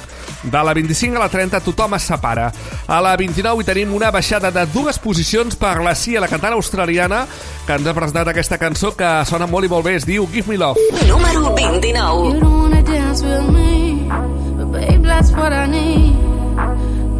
De 0.49 0.63
la 0.65 0.73
25 0.73 1.19
a 1.19 1.21
la 1.21 1.29
30 1.29 1.61
tothom 1.61 1.93
es 1.93 2.07
separa. 2.09 2.47
A 2.87 2.97
la 3.05 3.11
29 3.21 3.61
hi 3.61 3.67
tenim 3.67 3.93
una 3.93 4.09
baixada 4.09 4.49
de 4.49 4.63
dues 4.73 4.97
posicions 4.97 5.59
per 5.61 5.75
la 5.85 5.93
Cia, 5.93 6.23
la 6.23 6.31
cantant 6.31 6.55
australiana, 6.57 7.27
que 7.67 7.77
ens 7.77 7.85
ha 7.85 7.93
presentat 7.93 8.31
aquesta 8.33 8.57
cançó 8.57 8.95
que 8.97 9.11
sona 9.29 9.45
molt 9.45 9.67
i 9.67 9.69
molt 9.75 9.85
bé. 9.85 9.93
Es 10.01 10.07
diu 10.09 10.25
Give 10.33 10.49
Me 10.49 10.57
Love. 10.57 10.81
Número 11.05 11.53
29. 11.53 12.33
You 12.33 12.39
don't 12.41 12.63
wanna 12.63 12.81
dance 12.81 13.21
with 13.21 13.45
me, 13.53 14.09
but 14.57 14.73
babe, 14.73 15.05
that's 15.05 15.29
what 15.37 15.53
I 15.53 15.67
need. 15.69 16.17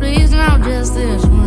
Please 0.02 0.34
now, 0.34 0.58
just 0.58 0.96
this 0.96 1.22
once. 1.26 1.47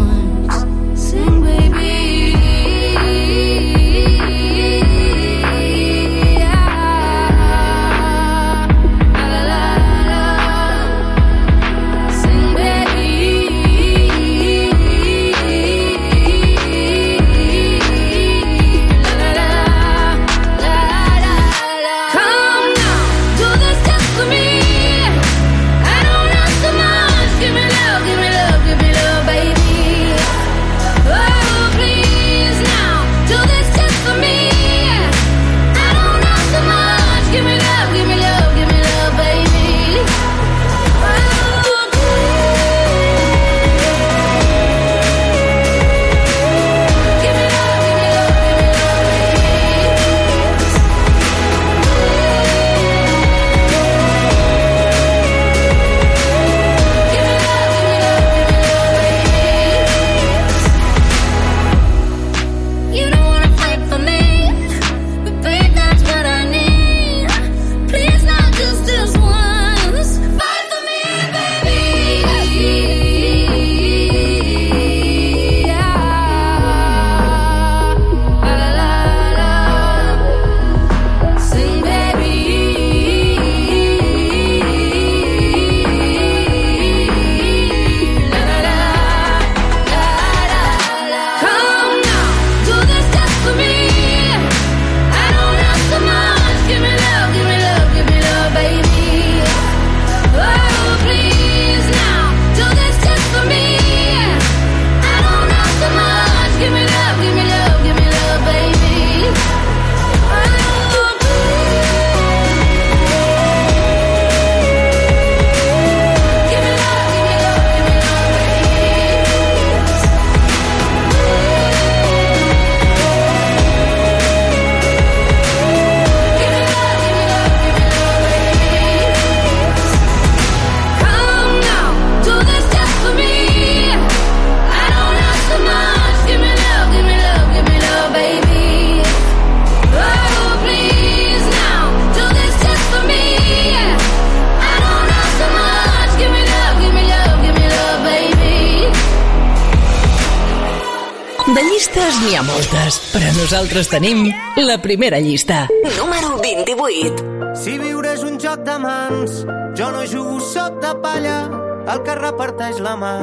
Nosaltres 153.71 153.87
tenim 153.87 154.33
la 154.57 154.81
primera 154.81 155.19
llista. 155.19 155.67
Número 155.97 156.37
28. 156.41 157.55
Si 157.55 157.77
viure 157.79 158.11
és 158.11 158.23
un 158.23 158.37
joc 158.39 158.65
de 158.67 158.75
mans, 158.77 159.45
jo 159.79 159.91
no 159.91 160.01
jugo 160.03 160.39
sota 160.43 160.91
palla. 160.99 161.47
El 161.87 162.03
que 162.03 162.15
reparteix 162.15 162.81
la 162.83 162.97
mà 162.99 163.13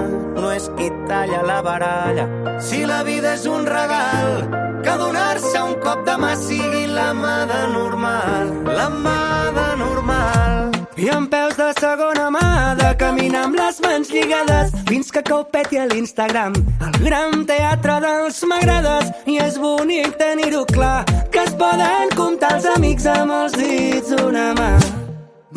no 0.40 0.51
és 0.53 0.70
qui 0.78 0.88
talla 1.07 1.42
la 1.44 1.61
baralla. 1.61 2.24
Si 2.64 2.80
la 2.86 3.03
vida 3.05 3.34
és 3.34 3.44
un 3.44 3.66
regal, 3.66 4.49
que 4.82 4.96
donar-se 4.96 5.62
un 5.68 5.76
cop 5.84 6.07
de 6.09 6.16
mà 6.16 6.34
sigui 6.40 6.86
la 6.86 7.12
mà 7.12 7.44
de 7.53 7.62
normal. 7.76 8.53
La 8.72 8.88
mà 8.88 9.20
de 9.53 9.68
normal. 9.84 10.72
I 10.99 11.12
amb 11.14 11.30
peus 11.30 11.55
de 11.55 11.68
segona 11.78 12.24
mà, 12.34 12.74
de 12.74 12.88
caminar 12.99 13.44
amb 13.46 13.55
les 13.55 13.76
mans 13.84 14.09
lligades, 14.11 14.72
fins 14.88 15.12
que 15.14 15.22
cau 15.22 15.44
peti 15.53 15.78
a 15.78 15.84
l'Instagram. 15.86 16.57
El 16.88 16.99
gran 17.05 17.44
teatre 17.46 18.01
dels 18.03 18.40
m'agrades, 18.51 19.12
bonic 19.59 20.17
tenir-ho 20.19 20.65
clar, 20.73 21.05
que 21.31 21.43
es 21.45 21.55
poden 21.61 22.15
comptar 22.17 22.55
els 22.59 22.69
amics 22.77 23.07
amb 23.15 23.35
els 23.43 23.59
dits 23.59 24.15
d'una 24.15 24.53
mà. 24.59 24.71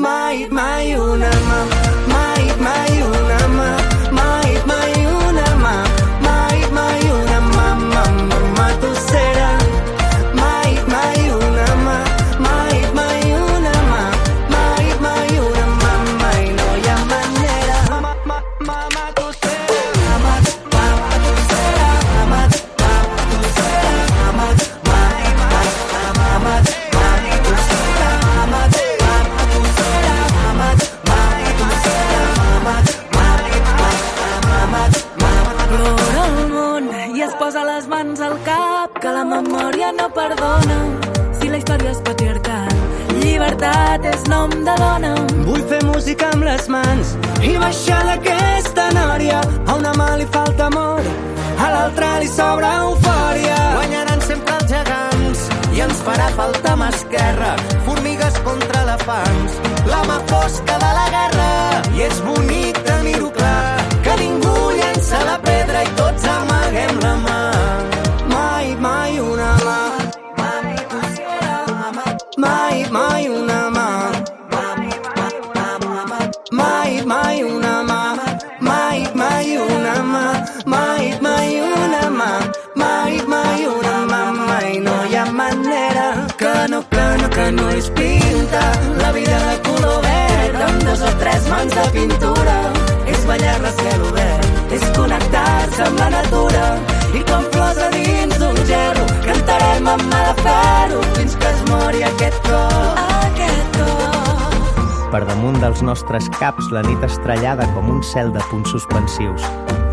Mai, 0.02 0.48
mai 0.50 0.96
una 0.96 1.41
caps, 106.42 106.72
la 106.74 106.82
nit 106.82 107.04
estrellada 107.06 107.68
com 107.76 107.90
un 107.92 108.02
cel 108.02 108.32
de 108.34 108.42
punts 108.50 108.72
suspensius. 108.74 109.44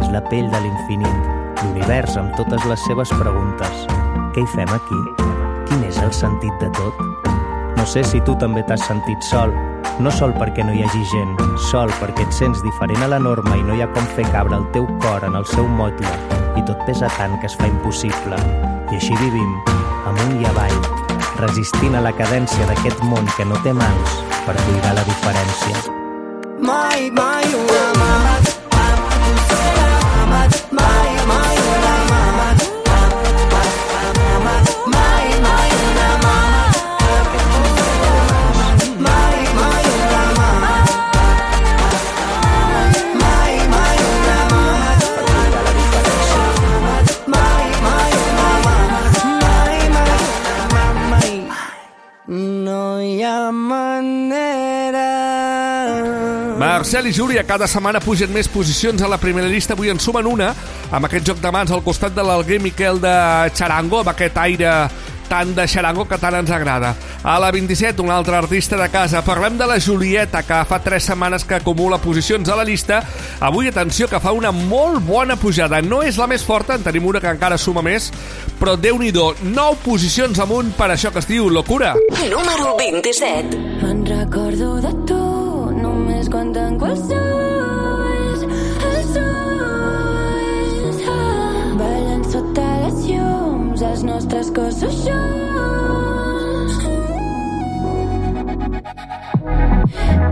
És 0.01 0.09
la 0.15 0.23
pell 0.31 0.49
de 0.49 0.61
l'infinit, 0.65 1.27
l'univers 1.61 2.17
amb 2.17 2.33
totes 2.39 2.65
les 2.71 2.85
seves 2.89 3.13
preguntes. 3.21 3.85
Què 4.33 4.45
hi 4.45 4.49
fem 4.55 4.73
aquí? 4.73 5.01
Quin 5.69 5.85
és 5.85 5.99
el 6.01 6.15
sentit 6.17 6.55
de 6.63 6.71
tot? 6.79 7.03
No 7.77 7.85
sé 7.87 8.01
si 8.07 8.23
tu 8.25 8.33
també 8.41 8.63
t'has 8.65 8.87
sentit 8.89 9.27
sol. 9.29 9.53
No 10.01 10.13
sol 10.15 10.33
perquè 10.41 10.65
no 10.65 10.73
hi 10.73 10.87
hagi 10.87 11.05
gent, 11.13 11.37
sol 11.69 11.93
perquè 12.01 12.25
et 12.25 12.33
sents 12.33 12.65
diferent 12.65 13.05
a 13.05 13.11
la 13.13 13.21
norma 13.21 13.59
i 13.59 13.67
no 13.67 13.77
hi 13.77 13.85
ha 13.85 13.91
com 13.93 14.09
fer 14.17 14.25
cabre 14.33 14.57
el 14.57 14.65
teu 14.73 14.89
cor 15.05 15.29
en 15.29 15.37
el 15.37 15.45
seu 15.53 15.69
motlle 15.69 16.15
i 16.57 16.65
tot 16.65 16.81
pesa 16.89 17.13
tant 17.19 17.37
que 17.43 17.51
es 17.51 17.59
fa 17.61 17.69
impossible. 17.69 18.41
I 18.89 18.97
així 18.97 19.21
vivim, 19.21 19.53
amunt 20.09 20.41
i 20.41 20.49
avall, 20.49 20.81
resistint 21.45 21.99
a 21.99 22.03
la 22.09 22.17
cadència 22.17 22.73
d'aquest 22.73 23.05
món 23.05 23.29
que 23.37 23.47
no 23.53 23.61
té 23.67 23.77
mans 23.77 24.19
per 24.47 24.57
cuidar 24.65 24.97
la 24.97 25.07
diferència. 25.13 25.98
Mai, 26.61 27.11
mai 27.11 27.45
una 27.55 27.93
mà. 28.01 28.58
Marcel 56.89 57.11
i 57.11 57.13
Júlia 57.13 57.43
cada 57.45 57.67
setmana 57.69 58.01
pugen 58.01 58.31
més 58.33 58.47
posicions 58.49 59.03
a 59.05 59.09
la 59.13 59.19
primera 59.21 59.45
llista. 59.45 59.75
Avui 59.77 59.91
en 59.93 59.99
sumen 60.01 60.25
una, 60.25 60.55
amb 60.89 61.05
aquest 61.05 61.27
joc 61.29 61.43
de 61.43 61.51
mans 61.53 61.69
al 61.69 61.83
costat 61.85 62.15
de 62.17 62.25
l'Alguer 62.25 62.63
Miquel 62.65 62.97
de 63.03 63.13
Charango, 63.53 63.99
amb 64.01 64.09
aquest 64.15 64.41
aire 64.41 64.71
tant 65.29 65.53
de 65.53 65.67
xarango 65.69 66.07
que 66.09 66.17
tant 66.17 66.39
ens 66.39 66.49
agrada. 66.49 66.95
A 67.29 67.37
la 67.43 67.53
27, 67.53 68.01
un 68.01 68.09
altre 68.09 68.39
artista 68.41 68.81
de 68.81 68.89
casa. 68.89 69.21
Parlem 69.21 69.61
de 69.61 69.69
la 69.69 69.77
Julieta, 69.77 70.41
que 70.49 70.63
fa 70.65 70.81
3 70.81 71.11
setmanes 71.11 71.45
que 71.45 71.59
acumula 71.61 72.01
posicions 72.01 72.49
a 72.49 72.57
la 72.57 72.65
llista. 72.65 73.03
Avui, 73.45 73.69
atenció, 73.69 74.09
que 74.09 74.25
fa 74.25 74.33
una 74.33 74.49
molt 74.49 75.05
bona 75.05 75.37
pujada. 75.37 75.83
No 75.85 76.01
és 76.01 76.17
la 76.17 76.25
més 76.25 76.41
forta, 76.41 76.81
en 76.81 76.89
tenim 76.89 77.05
una 77.05 77.21
que 77.21 77.29
encara 77.29 77.61
suma 77.61 77.85
més, 77.85 78.09
però 78.57 78.81
déu 78.81 78.97
nhi 78.97 79.13
9 79.13 79.85
posicions 79.85 80.41
amunt 80.41 80.73
per 80.73 80.95
això 80.97 81.13
que 81.13 81.21
es 81.21 81.29
diu 81.29 81.53
Locura. 81.53 81.99
Número 82.33 82.79
27. 82.81 83.67
Me'n 83.85 84.07
recordo 84.09 84.79
de 84.81 84.97
tu 85.05 85.28
quan 86.31 86.53
tanco 86.53 86.87
els 86.87 87.09
ulls, 87.15 88.43
els 88.89 89.13
ulls. 89.21 90.99
Ah, 91.09 91.75
ballant 91.79 92.25
sota 92.29 92.67
les 92.83 92.99
llums, 93.09 93.83
els 93.91 94.03
nostres 94.05 94.51
cossos 94.57 94.99
junts. 95.07 96.75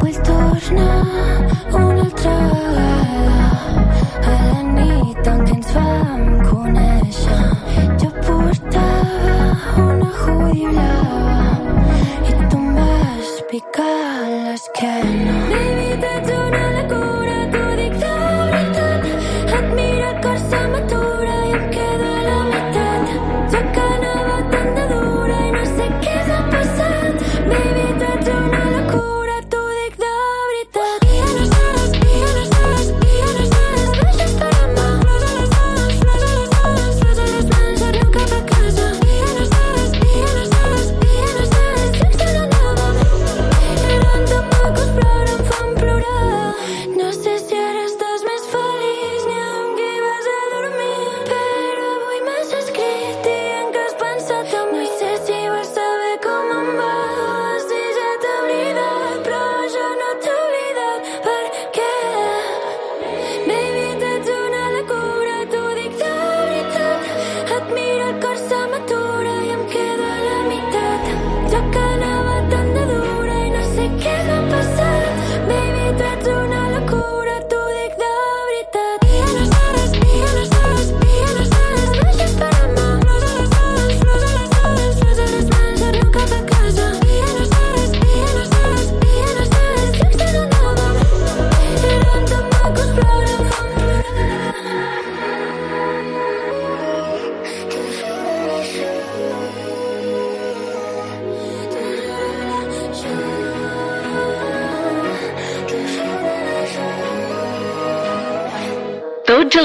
Vull 0.03 0.19
tornar 0.29 0.99
una 1.81 2.03
altra 2.05 2.35
vegada 2.53 3.49
a 4.21 4.37
la 4.51 4.61
nit 4.75 5.31
en 5.33 5.39
què 5.47 5.55
ens 5.57 5.71
vam 5.79 6.27
conèixer. 6.51 7.47
Jo 8.03 8.11
portava 8.27 9.39
una 9.87 10.13
hoodie 10.21 10.69
blava 10.77 11.73
i 12.29 12.37
tu 12.43 12.61
em 12.61 12.69
vas 12.83 13.33
picar 13.55 13.91
l'esquena. 14.45 15.41
Baby, 15.49 15.76
t'ets 16.01 16.31
una 16.31 16.35
locura, 16.47 16.66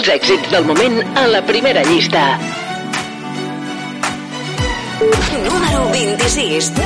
els 0.01 0.09
èxits 0.09 0.49
del 0.49 0.63
moment 0.65 0.95
a 1.19 1.27
la 1.29 1.41
primera 1.45 1.83
llista. 1.85 2.21
Número 5.45 5.83
26. 5.93 6.80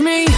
me 0.00 0.29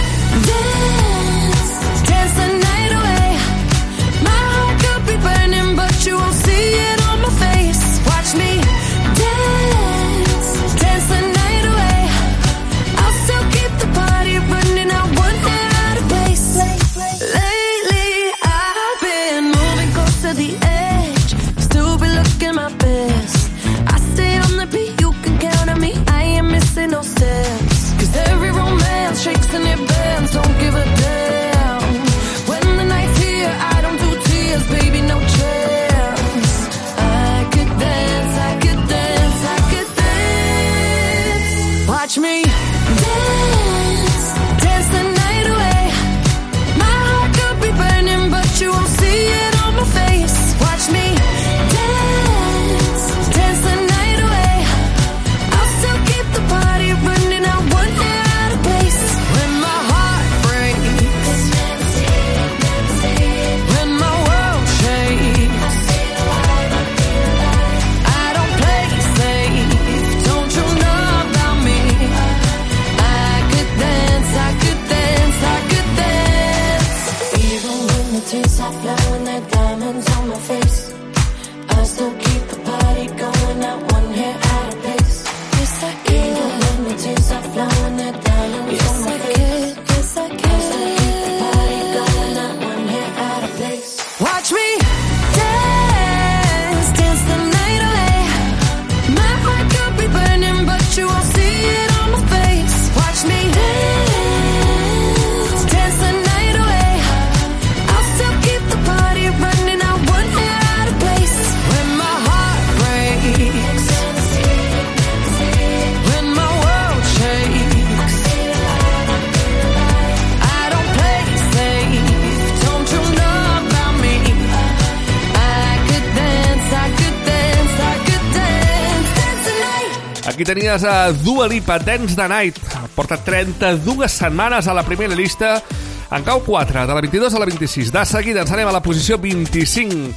Aquí 130.43 130.59
tenies 130.59 130.83
a 130.83 131.13
Dua 131.13 131.47
Lipa, 131.47 131.79
Dance 131.79 132.17
the 132.17 132.27
Night. 132.27 132.57
Porta 132.93 133.15
32 133.15 134.11
setmanes 134.11 134.67
a 134.67 134.73
la 134.73 134.83
primera 134.83 135.15
llista. 135.15 135.63
En 136.11 136.21
cau 136.21 136.43
4, 136.43 136.81
de 136.81 136.93
la 136.93 136.99
22 136.99 137.33
a 137.33 137.39
la 137.39 137.45
26. 137.45 137.93
De 137.93 138.03
seguida 138.05 138.43
ens 138.43 138.51
anem 138.51 138.67
a 138.67 138.73
la 138.75 138.81
posició 138.83 139.15
25. 139.17 140.11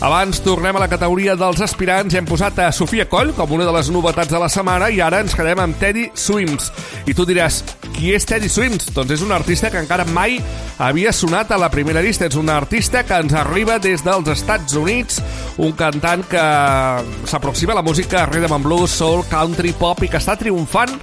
Abans 0.00 0.38
tornem 0.40 0.76
a 0.76 0.80
la 0.80 0.88
categoria 0.88 1.34
dels 1.36 1.60
aspirants 1.60 2.14
i 2.14 2.18
hem 2.20 2.28
posat 2.28 2.58
a 2.64 2.70
Sofia 2.72 3.04
Coll 3.10 3.34
com 3.36 3.52
una 3.52 3.66
de 3.68 3.74
les 3.74 3.90
novetats 3.92 4.32
de 4.32 4.40
la 4.40 4.48
setmana 4.48 4.88
i 4.88 5.00
ara 5.04 5.20
ens 5.20 5.34
quedem 5.36 5.60
amb 5.60 5.76
Teddy 5.76 6.06
Swims. 6.16 6.70
I 7.04 7.12
tu 7.16 7.26
diràs, 7.28 7.60
qui 7.92 8.14
és 8.16 8.24
Teddy 8.24 8.48
Swims? 8.48 8.88
Doncs 8.96 9.18
és 9.18 9.24
un 9.26 9.34
artista 9.36 9.68
que 9.68 9.82
encara 9.82 10.06
mai 10.08 10.38
havia 10.80 11.12
sonat 11.12 11.52
a 11.52 11.60
la 11.60 11.68
primera 11.68 12.00
llista. 12.00 12.30
És 12.30 12.38
un 12.40 12.48
artista 12.48 13.04
que 13.04 13.20
ens 13.20 13.36
arriba 13.36 13.78
des 13.78 14.00
dels 14.06 14.32
Estats 14.32 14.76
Units, 14.80 15.20
un 15.60 15.76
cantant 15.76 16.24
que 16.30 16.44
s'aproxima 17.28 17.76
a 17.76 17.82
la 17.82 17.86
música 17.86 18.24
rhythm 18.30 18.56
and 18.56 18.64
blues, 18.64 18.96
soul, 18.96 19.26
country, 19.28 19.74
pop 19.76 20.00
i 20.04 20.08
que 20.08 20.20
està 20.20 20.38
triomfant 20.40 20.96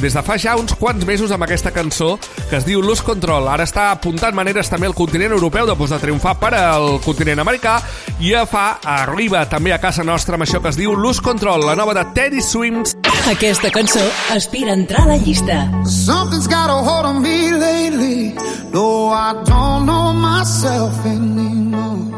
des 0.00 0.14
de 0.16 0.22
fa 0.24 0.36
ja 0.40 0.56
uns 0.56 0.72
quants 0.80 1.04
mesos 1.04 1.30
amb 1.34 1.44
aquesta 1.44 1.70
cançó 1.74 2.14
que 2.48 2.56
es 2.56 2.64
diu 2.64 2.80
Lose 2.80 3.04
Control. 3.04 3.48
Ara 3.52 3.66
està 3.68 3.90
apuntant 3.92 4.34
maneres 4.36 4.70
també 4.72 4.88
al 4.88 4.96
continent 4.96 5.34
europeu 5.36 5.68
després 5.68 5.92
de 5.92 5.98
triomfar 6.00 6.38
per 6.40 6.54
al 6.56 6.98
continent 7.04 7.42
americà 7.42 7.76
i 8.18 8.32
ja 8.32 8.46
fa, 8.48 8.80
arriba 8.80 9.44
també 9.48 9.74
a 9.74 9.80
casa 9.82 10.04
nostra 10.04 10.38
amb 10.38 10.46
això 10.46 10.62
que 10.62 10.72
es 10.72 10.80
diu 10.80 10.94
Lose 10.96 11.22
Control, 11.22 11.66
la 11.66 11.76
nova 11.76 11.94
de 11.94 12.06
Teddy 12.16 12.40
Swims. 12.40 12.96
Aquesta 13.30 13.70
cançó 13.70 14.02
aspira 14.32 14.72
a 14.72 14.78
entrar 14.80 15.04
a 15.04 15.12
la 15.12 15.18
llista. 15.20 15.66
Something's 15.84 16.48
got 16.48 16.70
a 16.70 16.80
hold 16.80 17.06
on 17.06 17.20
me 17.22 17.52
lately. 17.52 18.34
No, 18.72 19.10
I 19.12 19.34
don't 19.44 19.84
know 19.84 20.14
myself 20.14 20.94
anymore. 21.04 22.08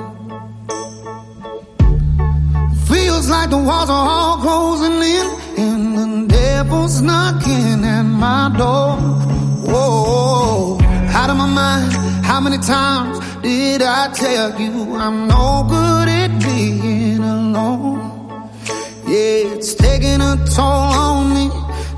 Feels 2.86 3.28
like 3.28 3.50
the 3.50 3.58
walls 3.58 3.90
are 3.90 4.08
all 4.08 4.36
closing 4.38 5.00
in, 5.02 5.26
and 5.56 6.30
the 6.30 6.51
devil's 6.62 7.00
knocking 7.02 7.84
at 7.84 8.02
my 8.02 8.52
door. 8.56 8.96
Whoa, 9.70 10.78
out 11.18 11.30
of 11.30 11.36
my 11.36 11.46
mind. 11.46 11.92
How 12.24 12.40
many 12.40 12.58
times 12.58 13.18
did 13.42 13.82
I 13.82 14.12
tell 14.12 14.60
you 14.60 14.94
I'm 14.94 15.26
no 15.26 15.66
good 15.68 16.08
at 16.08 16.30
being 16.42 17.18
alone? 17.18 18.50
Yeah, 19.06 19.54
it's 19.54 19.74
taking 19.74 20.20
a 20.20 20.34
toll 20.54 20.90
on 21.06 21.34
me. 21.34 21.46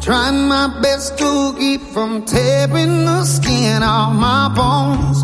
Trying 0.00 0.48
my 0.48 0.66
best 0.82 1.18
to 1.18 1.54
keep 1.58 1.82
from 1.94 2.24
tearing 2.24 3.04
the 3.04 3.24
skin 3.24 3.82
off 3.82 4.14
my 4.14 4.48
bones. 4.60 5.18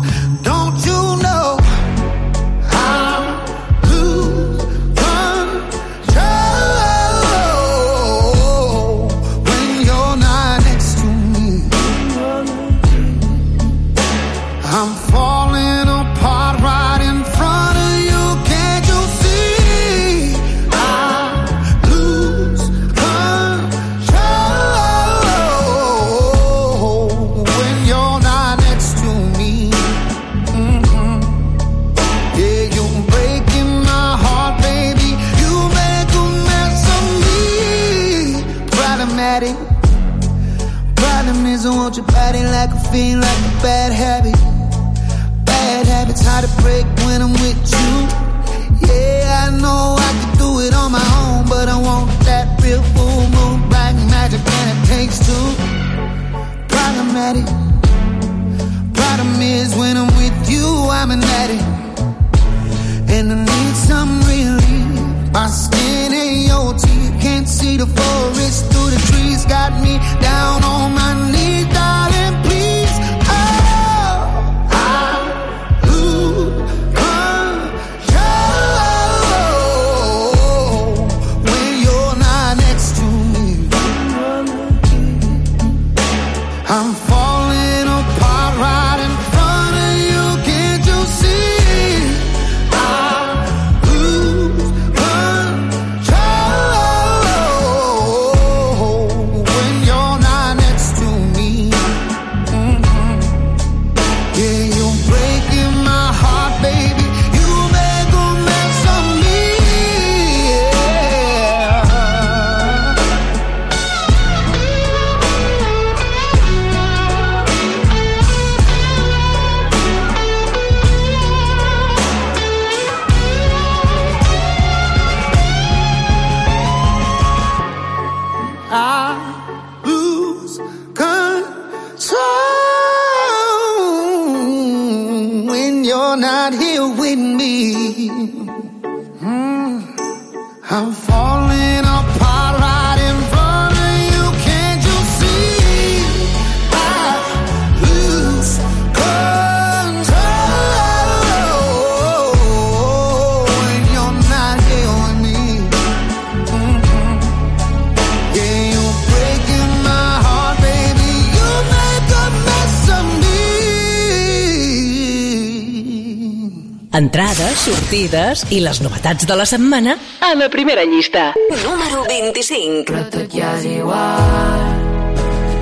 Entrades, 167.01 167.61
sortides 167.65 168.43
i 168.53 168.59
les 168.61 168.77
novetats 168.85 169.25
de 169.25 169.33
la 169.39 169.45
setmana 169.49 169.95
a 170.21 170.35
la 170.37 170.49
primera 170.53 170.83
llista. 170.85 171.31
Número 171.49 172.03
25. 172.05 172.83
Però 172.91 173.01
tot 173.15 173.33
ja 173.33 173.47
és 173.57 173.63
igual. 173.71 174.67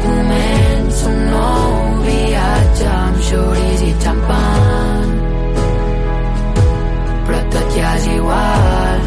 Començo 0.03 1.07
un 1.07 1.21
nou 1.31 2.01
viatge 2.03 2.89
amb 2.91 3.21
xurís 3.29 3.83
i 3.87 3.91
xampan. 4.03 5.13
Però 7.29 7.39
tot 7.55 7.77
ja 7.77 7.93
és 8.01 8.09
igual. 8.17 9.05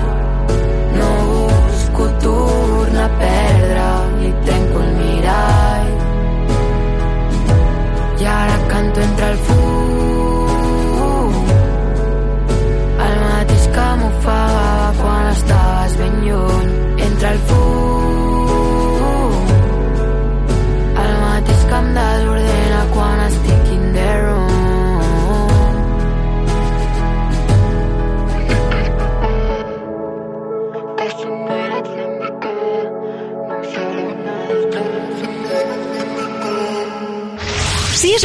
No 0.97 1.11
busco 1.35 2.07
tornar 2.24 3.11
a 3.11 3.18
perdre 3.20 3.91
i 4.30 4.33
trenco 4.47 4.87
el 4.87 4.95
mirall. 5.03 5.93
I 8.22 8.30
ara 8.39 8.57
canto 8.72 9.05
entre 9.11 9.35
el 9.35 9.45
fum 9.51 9.61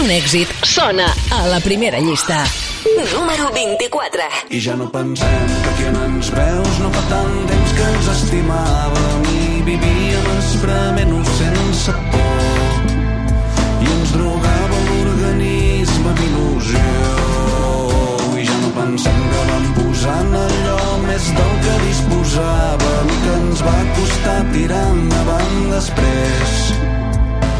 un 0.07 0.13
èxit, 0.13 0.47
sona 0.63 1.05
a 1.35 1.47
la 1.51 1.59
primera 1.59 1.99
llista. 1.99 2.45
Número 3.11 3.49
24. 3.51 4.23
I 4.55 4.59
ja 4.63 4.75
no 4.79 4.87
pensem 4.91 5.49
que 5.63 5.69
aquí 5.71 5.87
on 5.89 5.97
ens 6.05 6.29
veus 6.31 6.77
no 6.79 6.91
fa 6.95 7.03
tant 7.09 7.35
temps 7.49 7.73
que 7.75 7.87
ens 7.91 8.07
estimàvem 8.13 9.27
i 9.33 9.41
vivíem 9.67 10.29
esprement-nos 10.37 11.33
sense 11.41 11.97
por 12.13 12.87
i 13.83 13.91
ens 13.97 14.15
drogava 14.15 14.79
l'organisme 14.87 16.15
d'il·lusió 16.21 16.87
i 18.39 18.47
ja 18.47 18.57
no 18.63 18.73
pensem 18.79 19.21
que 19.35 19.45
vam 19.51 19.69
posar 19.81 20.17
en 20.23 20.39
allò 20.45 20.81
més 21.09 21.31
del 21.41 21.53
que 21.67 21.77
disposàvem 21.83 23.15
i 23.17 23.21
que 23.27 23.37
ens 23.43 23.69
va 23.69 23.77
costar 23.99 24.41
tirar 24.55 24.83
endavant 24.95 25.63
després 25.75 26.76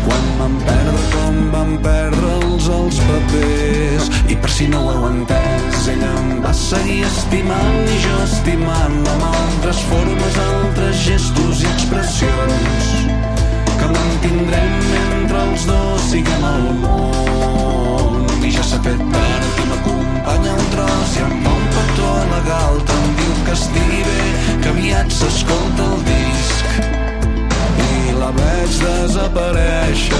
quan 0.07 0.27
vam 0.39 0.55
perdre 0.63 1.03
com 1.13 1.39
vam 1.53 1.71
perdre'ls 1.83 2.67
els 2.79 2.99
papers. 3.09 4.09
I 4.31 4.37
per 4.41 4.51
si 4.51 4.67
no 4.71 4.83
ho 4.85 4.93
heu 4.93 5.07
entès 5.09 5.89
ella 5.93 6.11
em 6.21 6.29
va 6.43 6.53
seguir 6.55 7.01
estimant 7.07 7.91
i 7.91 7.97
jo 8.05 8.15
estimant 8.23 8.97
amb 9.13 9.27
altres 9.27 9.83
formes, 9.91 10.39
altres 10.45 11.03
gestos 11.03 11.63
i 11.63 11.69
expressions 11.73 12.89
que 13.77 13.91
mantindrem 13.93 14.75
mentre 14.93 15.43
els 15.49 15.67
dos 15.69 16.09
siguem 16.11 16.47
al 16.53 16.67
món. 16.83 18.23
I 18.47 18.53
ja 18.55 18.63
s'ha 18.63 18.79
fet 18.87 19.03
tard 19.15 19.63
i 19.63 19.69
m'acompanya 19.71 20.55
un 20.55 20.69
tros 20.75 21.17
i 21.19 21.25
em 21.27 21.39
fa 21.43 21.55
un 21.61 21.71
petó 21.77 22.13
galta 22.47 22.99
em 23.01 23.15
diu 23.19 23.33
que 23.45 23.55
estigui 23.59 24.03
bé 24.07 24.27
que 24.61 24.69
aviat 24.75 25.11
s'escolta 25.19 25.89
el 25.91 26.07
i 26.13 26.16
la 28.27 28.33
veig 28.35 28.79
desaparèixer. 28.83 30.17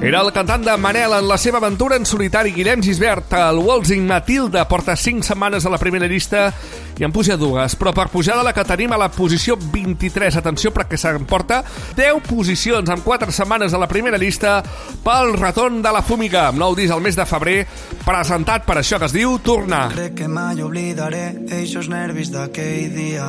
Era 0.00 0.22
el 0.24 0.30
cantant 0.32 0.62
de 0.64 0.74
Manel 0.80 1.12
en 1.12 1.26
la 1.28 1.36
seva 1.38 1.58
aventura 1.60 1.98
en 2.00 2.06
solitari 2.08 2.54
Guillem 2.56 2.80
Gisbert. 2.82 3.34
El 3.36 3.58
Waltzing 3.60 4.06
Matilda 4.08 4.64
porta 4.66 4.96
5 4.96 5.22
setmanes 5.28 5.66
a 5.66 5.70
la 5.70 5.78
primera 5.78 6.08
llista 6.08 6.48
i 6.96 7.04
en 7.04 7.12
puja 7.12 7.36
dues, 7.36 7.76
però 7.78 7.92
per 7.96 8.08
pujar 8.08 8.38
de 8.38 8.44
la 8.44 8.54
que 8.56 8.64
tenim 8.64 8.94
a 8.96 8.98
la 8.98 9.10
posició 9.12 9.58
23. 9.60 10.40
Atenció 10.40 10.72
perquè 10.72 10.96
s'emporta 10.98 11.60
10 11.98 12.24
posicions 12.26 12.88
en 12.90 13.04
4 13.04 13.30
setmanes 13.30 13.76
a 13.76 13.80
la 13.80 13.88
primera 13.88 14.18
llista 14.18 14.62
pel 15.04 15.34
retorn 15.36 15.82
de 15.84 15.92
la 15.92 16.02
Fúmiga, 16.02 16.48
amb 16.48 16.58
nou 16.64 16.74
disc 16.74 16.96
al 16.96 17.04
mes 17.04 17.16
de 17.16 17.26
febrer, 17.28 17.58
presentat 18.06 18.64
per 18.64 18.80
això 18.80 18.98
que 18.98 19.06
es 19.10 19.14
diu 19.14 19.36
Tornar. 19.44 19.90
Crec 19.92 20.16
que 20.22 20.28
mai 20.32 20.64
oblidaré 20.64 21.44
eixos 21.60 21.92
nervis 21.92 22.32
d'aquell 22.32 22.88
dia 22.96 23.28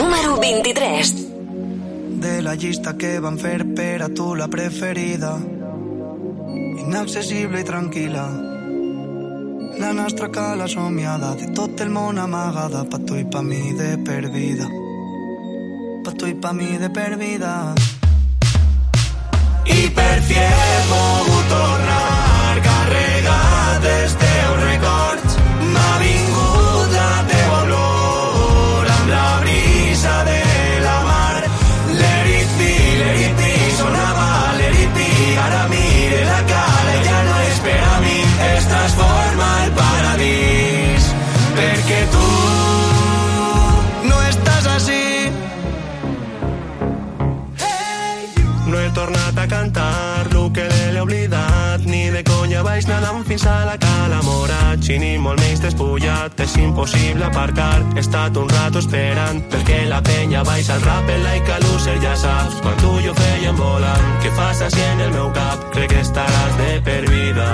Número 0.00 0.40
23. 0.40 1.39
De 2.20 2.42
la 2.42 2.54
llista 2.54 2.96
que 2.96 3.18
van 3.20 3.38
fer 3.38 3.64
per 3.74 4.02
a 4.02 4.08
tu 4.08 4.34
la 4.36 4.48
preferida. 4.48 5.34
Inaccessible 6.84 7.60
i 7.60 7.66
tranquil·la 7.66 8.28
la 9.80 9.92
nostra 9.92 10.28
cala 10.30 10.66
somiada 10.68 11.34
de 11.40 11.46
tot 11.56 11.80
el 11.80 11.88
món 11.94 12.18
amagada 12.18 12.82
pa 12.90 12.98
tu 13.06 13.16
i 13.16 13.24
pa 13.24 13.40
mi 13.42 13.72
de 13.78 13.90
per 14.08 14.28
vida 14.34 14.66
pa 16.04 16.12
tu 16.18 16.28
i 16.28 16.34
pa 16.42 16.52
mi 16.52 16.76
de 16.82 16.90
per 16.96 17.16
vida 17.22 17.54
I 19.78 19.80
per 19.96 20.20
a 49.40 49.48
cantar 49.48 50.32
lo 50.32 50.52
que 50.52 50.68
l'he 50.92 51.00
oblidat. 51.00 51.80
Ni 51.84 52.10
de 52.10 52.22
conya 52.24 52.62
vaig 52.62 52.86
nedant 52.86 53.24
fins 53.26 53.46
a 53.46 53.64
la 53.64 53.76
cala 53.80 54.20
morat 54.22 54.88
i 54.90 55.16
molt 55.18 55.40
menys 55.40 55.62
despullat 55.64 56.40
és 56.40 56.56
impossible 56.56 57.24
aparcar. 57.24 57.80
He 57.96 58.00
estat 58.04 58.36
un 58.36 58.48
rato 58.48 58.78
esperant 58.84 59.42
perquè 59.52 59.84
la 59.88 60.00
penya 60.02 60.44
baix 60.44 60.70
al 60.70 60.82
rap 60.84 61.08
el 61.08 61.22
like 61.24 61.52
a 61.52 61.60
loser 61.64 61.98
ja 62.04 62.16
saps. 62.16 62.60
Quan 62.62 62.76
tu 62.82 62.96
i 63.00 63.06
jo 63.06 63.14
fèiem 63.14 63.56
volant 63.56 64.08
què 64.22 64.32
fas 64.36 64.64
així 64.68 64.82
en 64.92 65.06
el 65.06 65.14
meu 65.16 65.30
cap? 65.36 65.70
Crec 65.74 65.94
que 65.94 66.02
estaràs 66.04 66.58
de 66.60 66.72
per 66.84 67.04
vida. 67.08 67.48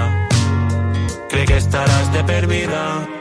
Crec 1.30 1.52
que 1.52 1.60
estaràs 1.62 2.10
de 2.14 2.24
per 2.26 2.46
vida 2.46 3.15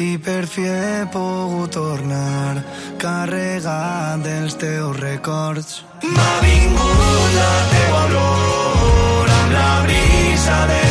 i 0.00 0.16
per 0.18 0.46
fi 0.48 0.62
he 0.64 1.06
pogut 1.12 1.74
tornar 1.76 2.62
carregat 3.02 4.24
dels 4.24 4.56
teus 4.56 4.96
records. 5.00 5.82
M'ha 6.14 6.30
vingut 6.44 7.34
la 7.36 7.52
teua 7.74 8.04
olor 8.06 9.34
amb 9.40 9.52
la 9.58 9.72
brisa 9.84 10.62
de 10.72 10.89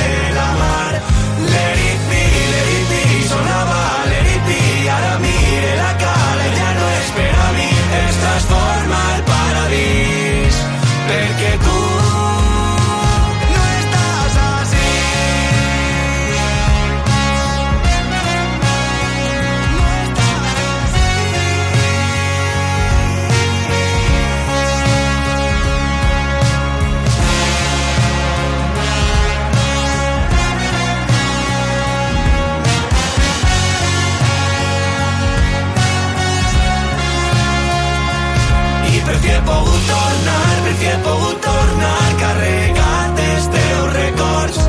pogut 41.06 41.38
tornar 41.46 42.10
carregat 42.22 43.16
dels 43.20 43.46
teus 43.56 43.90
records. 43.96 44.60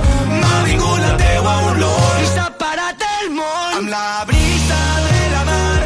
M'ha 0.41 0.57
vingut 0.67 0.99
la 1.05 1.13
teua 1.23 1.55
olor 1.71 2.23
i 2.25 2.29
s'ha 2.35 2.49
parat 2.61 3.05
el 3.21 3.31
món 3.39 3.79
amb 3.81 3.89
la 3.95 4.09
brisa 4.29 4.81
de 5.07 5.23
la 5.35 5.43
mar 5.51 5.81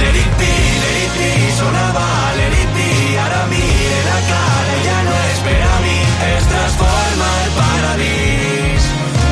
Let 0.00 0.20
it 0.22 0.32
be, 0.40 0.52
let 0.84 0.96
it 1.04 1.12
be, 1.18 1.30
sonava 1.58 2.06
let 2.38 2.58
it 2.62 2.70
be. 2.78 2.88
Ara 3.24 3.42
mire 3.52 4.00
la 4.10 4.20
cara 4.30 4.78
ja 4.88 4.98
no 5.08 5.16
és 5.30 5.42
per 5.48 5.60
a 5.70 5.76
mi. 5.86 5.98
Es 6.30 6.48
transforma 6.52 7.30
el 7.44 7.50
paradís 7.60 8.88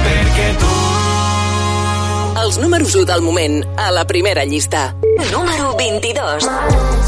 perquè 0.07 0.51
tu 0.65 0.75
Els 2.43 2.59
números 2.59 2.97
1 2.99 3.07
del 3.07 3.23
moment 3.23 3.63
a 3.79 3.91
la 3.95 4.05
primera 4.05 4.45
llista. 4.45 4.95
Número 5.31 5.77
22. 5.79 7.02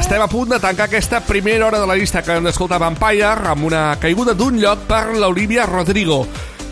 Estem 0.00 0.22
a 0.22 0.28
punt 0.30 0.48
de 0.54 0.58
tancar 0.62 0.86
aquesta 0.88 1.20
primera 1.20 1.66
hora 1.66 1.80
de 1.80 1.86
la 1.86 1.96
llista 1.98 2.22
que 2.22 2.36
hem 2.36 2.46
d'escoltar 2.46 2.78
Vampire 2.80 3.50
amb 3.52 3.66
una 3.68 3.82
caiguda 4.00 4.34
d'un 4.34 4.60
lloc 4.62 4.86
per 4.88 5.10
l'Olivia 5.12 5.66
Rodrigo. 5.68 6.22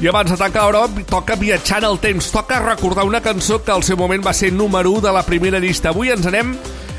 I 0.00 0.09
abans 0.09 0.30
de 0.30 0.38
tancar 0.38 0.68
l'hora, 0.68 1.04
toca 1.11 1.36
viatjar 1.36 1.82
en 1.82 1.88
el 1.90 1.98
temps, 1.98 2.30
toca 2.30 2.61
recordar 2.62 3.04
una 3.04 3.20
cançó 3.20 3.59
que 3.64 3.74
al 3.74 3.82
seu 3.82 3.98
moment 3.98 4.24
va 4.24 4.32
ser 4.32 4.52
número 4.52 4.92
1 4.94 5.09
de 5.09 5.12
la 5.12 5.24
primera 5.26 5.59
llista. 5.59 5.90
Avui 5.90 6.12
ens 6.14 6.26
anem 6.30 6.54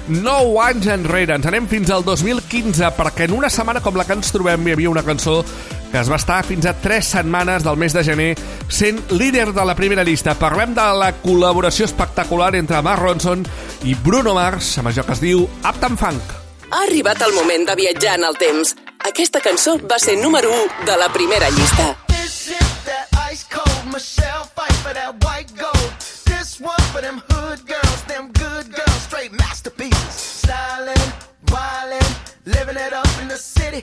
9 0.10 0.60
anys 0.66 0.88
enrere, 0.91 1.38
ens 1.38 1.47
anem 1.47 1.68
fins 1.72 1.91
al 1.95 2.03
2015, 2.03 2.91
perquè 2.97 3.30
en 3.30 3.38
una 3.38 3.49
setmana 3.49 3.82
com 3.82 3.95
la 3.95 4.05
que 4.05 4.18
ens 4.18 4.34
trobem 4.36 4.68
hi 4.68 4.76
havia 4.76 4.91
una 4.91 5.05
cançó 5.07 5.43
que 5.92 6.00
es 6.00 6.10
va 6.10 6.18
estar 6.20 6.44
fins 6.46 6.66
a 6.70 6.74
3 6.78 7.06
setmanes 7.06 7.64
del 7.66 7.78
mes 7.78 7.94
de 7.94 8.04
gener 8.04 8.30
sent 8.68 9.00
líder 9.12 9.54
de 9.54 9.66
la 9.66 9.76
primera 9.76 10.04
llista. 10.04 10.36
Parlem 10.38 10.76
de 10.78 10.86
la 11.02 11.12
col·laboració 11.24 11.88
espectacular 11.90 12.54
entre 12.56 12.82
Mark 12.86 13.02
Ronson 13.02 13.46
i 13.84 13.96
Bruno 13.96 14.36
Mars 14.38 14.78
amb 14.78 14.92
això 14.92 15.06
que 15.06 15.16
es 15.18 15.24
diu 15.24 15.48
Uptown 15.64 15.98
Funk. 15.98 16.36
Ha 16.70 16.84
arribat 16.86 17.22
el 17.26 17.34
moment 17.34 17.66
de 17.66 17.76
viatjar 17.76 18.20
en 18.20 18.28
el 18.28 18.38
temps. 18.38 18.76
Aquesta 19.10 19.42
cançó 19.42 19.80
va 19.90 19.98
ser 19.98 20.20
número 20.22 20.52
1 20.54 20.86
de 20.86 20.98
la 20.98 21.10
primera 21.10 21.50
llista. 21.50 21.96
This 22.08 22.52
is 22.54 22.70
that 22.86 23.10
ice 23.32 23.46
cold 23.50 23.86
Michelle 23.92 24.46
fight 24.56 24.78
for 24.84 24.94
that 24.94 25.18
white 25.26 25.50
gold. 25.58 25.90
This 26.26 26.60
one 26.62 26.86
for 26.94 27.02
them 27.02 27.24
hood 27.30 27.66
girls, 27.66 28.02
them 28.06 28.30
good 28.34 28.70
girls, 28.70 29.02
straight 29.08 29.34
masterpieces. 29.34 30.44
Stylin', 30.46 31.10
wildin', 31.50 32.14
living 32.46 32.78
it 32.78 32.94
up 32.94 33.10
in 33.22 33.28
the 33.30 33.38
city. 33.38 33.82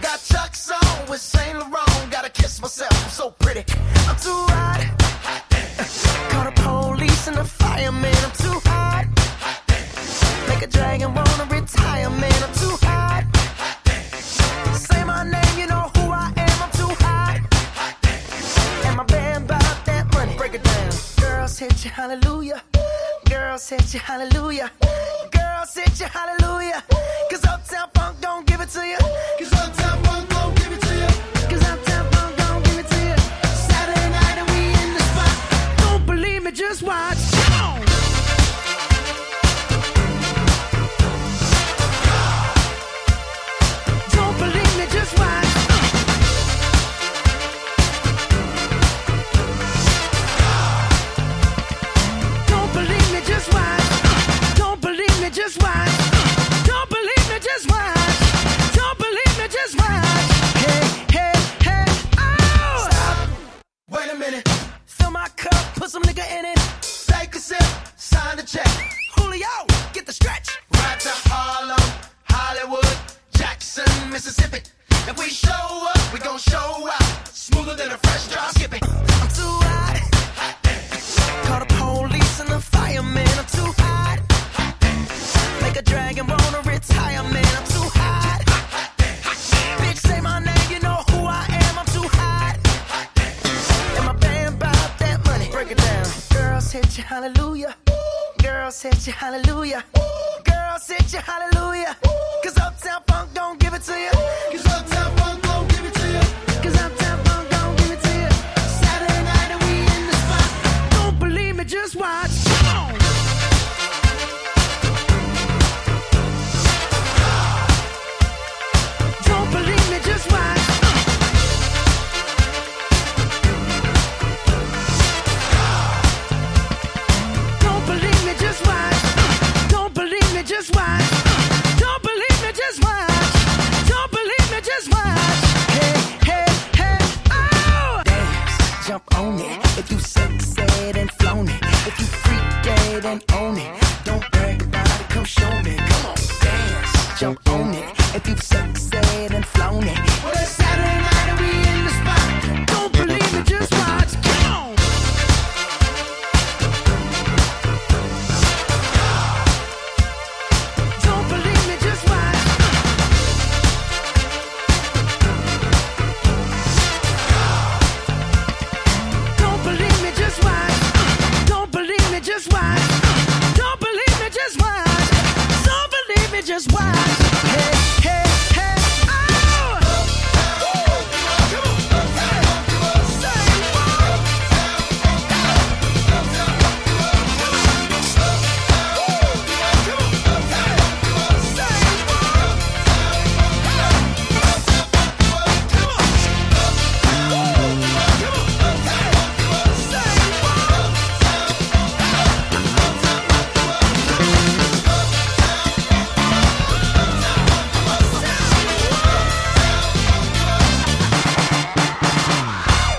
Got 0.00 0.22
Chuck's 0.24 0.70
on 0.70 1.08
with 1.08 1.20
Saint 1.20 1.58
Laurent. 1.58 2.10
Gotta 2.10 2.30
kiss 2.30 2.60
myself, 2.60 2.92
I'm 3.04 3.10
so 3.10 3.30
pretty. 3.30 3.64
I'm 4.08 4.16
too 4.16 4.44
hot. 4.54 4.80
Call 6.30 6.44
the 6.44 6.52
police 6.62 7.26
and 7.28 7.36
the 7.36 7.44
fireman. 7.44 8.14
I'm 8.24 8.30
too 8.32 8.60
hot. 8.64 9.06
Make 10.48 10.62
a 10.62 10.66
dragon 10.66 11.14
wanna 11.14 11.44
retire, 11.50 12.10
man. 12.10 12.42
I'm 12.46 12.54
too 12.54 12.76
hot. 12.82 13.24
Say 14.74 15.04
my 15.04 15.24
name, 15.24 15.58
you 15.58 15.66
know 15.66 15.90
who 15.96 16.10
I 16.10 16.32
am. 16.36 16.62
I'm 16.62 16.70
too 16.72 16.94
hot. 17.04 17.40
And 18.86 18.96
my 18.96 19.04
band 19.04 19.48
bought 19.48 19.84
that 19.86 20.12
money. 20.14 20.36
Break 20.36 20.54
it 20.54 20.62
down. 20.62 20.90
Girls 21.20 21.58
hit 21.58 21.84
you, 21.84 21.90
hallelujah. 21.90 22.62
Girls 23.28 23.68
hit 23.68 23.92
you, 23.94 24.00
hallelujah. 24.00 24.70
Girls 25.32 25.74
hit 25.74 26.00
you, 26.00 26.06
hallelujah. 26.06 26.82
Cause 27.30 27.44
Uptown 27.44 27.88
Funk 27.94 28.20
don't 28.20 28.46
give 28.46 28.60
it 28.60 28.68
to 28.70 28.86
you. 28.86 28.98
Cause 29.38 29.52
Uptown 29.52 29.77
put 65.88 65.92
some 65.92 66.02
nigga 66.02 66.38
in 66.38 66.44
it. 66.44 66.58
Take 67.06 67.34
a 67.34 67.38
sip, 67.38 67.62
sign 67.96 68.36
the 68.36 68.42
check. 68.42 68.68
Julio, 69.16 69.48
get 69.92 70.04
the 70.04 70.12
stretch. 70.12 70.58
Right 70.74 71.00
to 71.00 71.10
Harlem, 71.30 72.04
Hollywood, 72.24 72.96
Jackson, 73.32 73.86
Mississippi. 74.10 74.67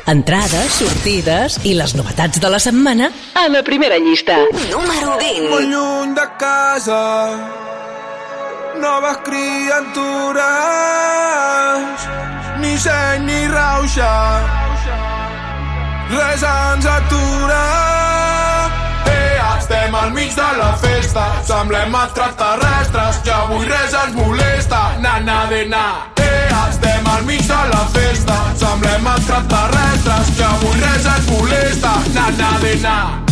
Entrades, 0.09 0.73
sortides 0.79 1.59
i 1.69 1.75
les 1.77 1.91
novetats 1.93 2.41
de 2.41 2.49
la 2.49 2.57
setmana 2.63 3.11
a 3.37 3.43
la 3.53 3.61
primera 3.61 3.99
llista. 4.01 4.39
Número 4.71 5.17
20. 5.19 5.49
Molt 5.51 5.69
lluny 5.69 6.15
de 6.17 6.25
casa, 6.41 6.97
noves 8.81 9.17
criatures, 9.29 10.41
ni 12.63 12.73
seny 12.87 13.21
ni 13.29 13.39
rauxa, 13.53 14.13
res 16.17 16.41
ens 16.57 16.85
atura. 16.97 18.08
Al 19.99 20.11
mig 20.13 20.33
de 20.33 20.57
la 20.57 20.77
festa, 20.77 21.23
semblem 21.43 21.95
extraterrestres, 22.01 23.19
que 23.23 23.31
avui 23.35 23.65
res 23.67 23.95
ens 24.01 24.15
molesta, 24.15 24.79
na 25.03 25.19
na 25.19 25.45
de 25.51 25.65
na. 25.67 25.85
Eh, 26.15 26.47
estem 26.69 27.09
al 27.15 27.25
mig 27.27 27.43
de 27.43 27.61
la 27.73 27.83
festa, 27.95 28.37
semblem 28.55 29.09
extraterrestres, 29.15 30.35
que 30.37 30.45
avui 30.51 30.79
res 30.85 31.09
ens 31.15 31.33
molesta, 31.33 31.97
na 32.13 32.29
na 32.37 32.53
de 32.63 32.75
na. 32.85 33.28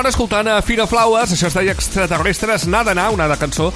Hora 0.00 0.08
escoltant 0.08 0.48
a 0.48 0.62
Fira 0.64 0.86
Flowers, 0.88 1.34
això 1.34 1.50
es 1.50 1.54
deia 1.58 1.74
Extraterrestres, 1.76 2.64
N'ha 2.72 2.80
d'anar, 2.86 3.10
una 3.12 3.26
de 3.28 3.36
cançó 3.36 3.66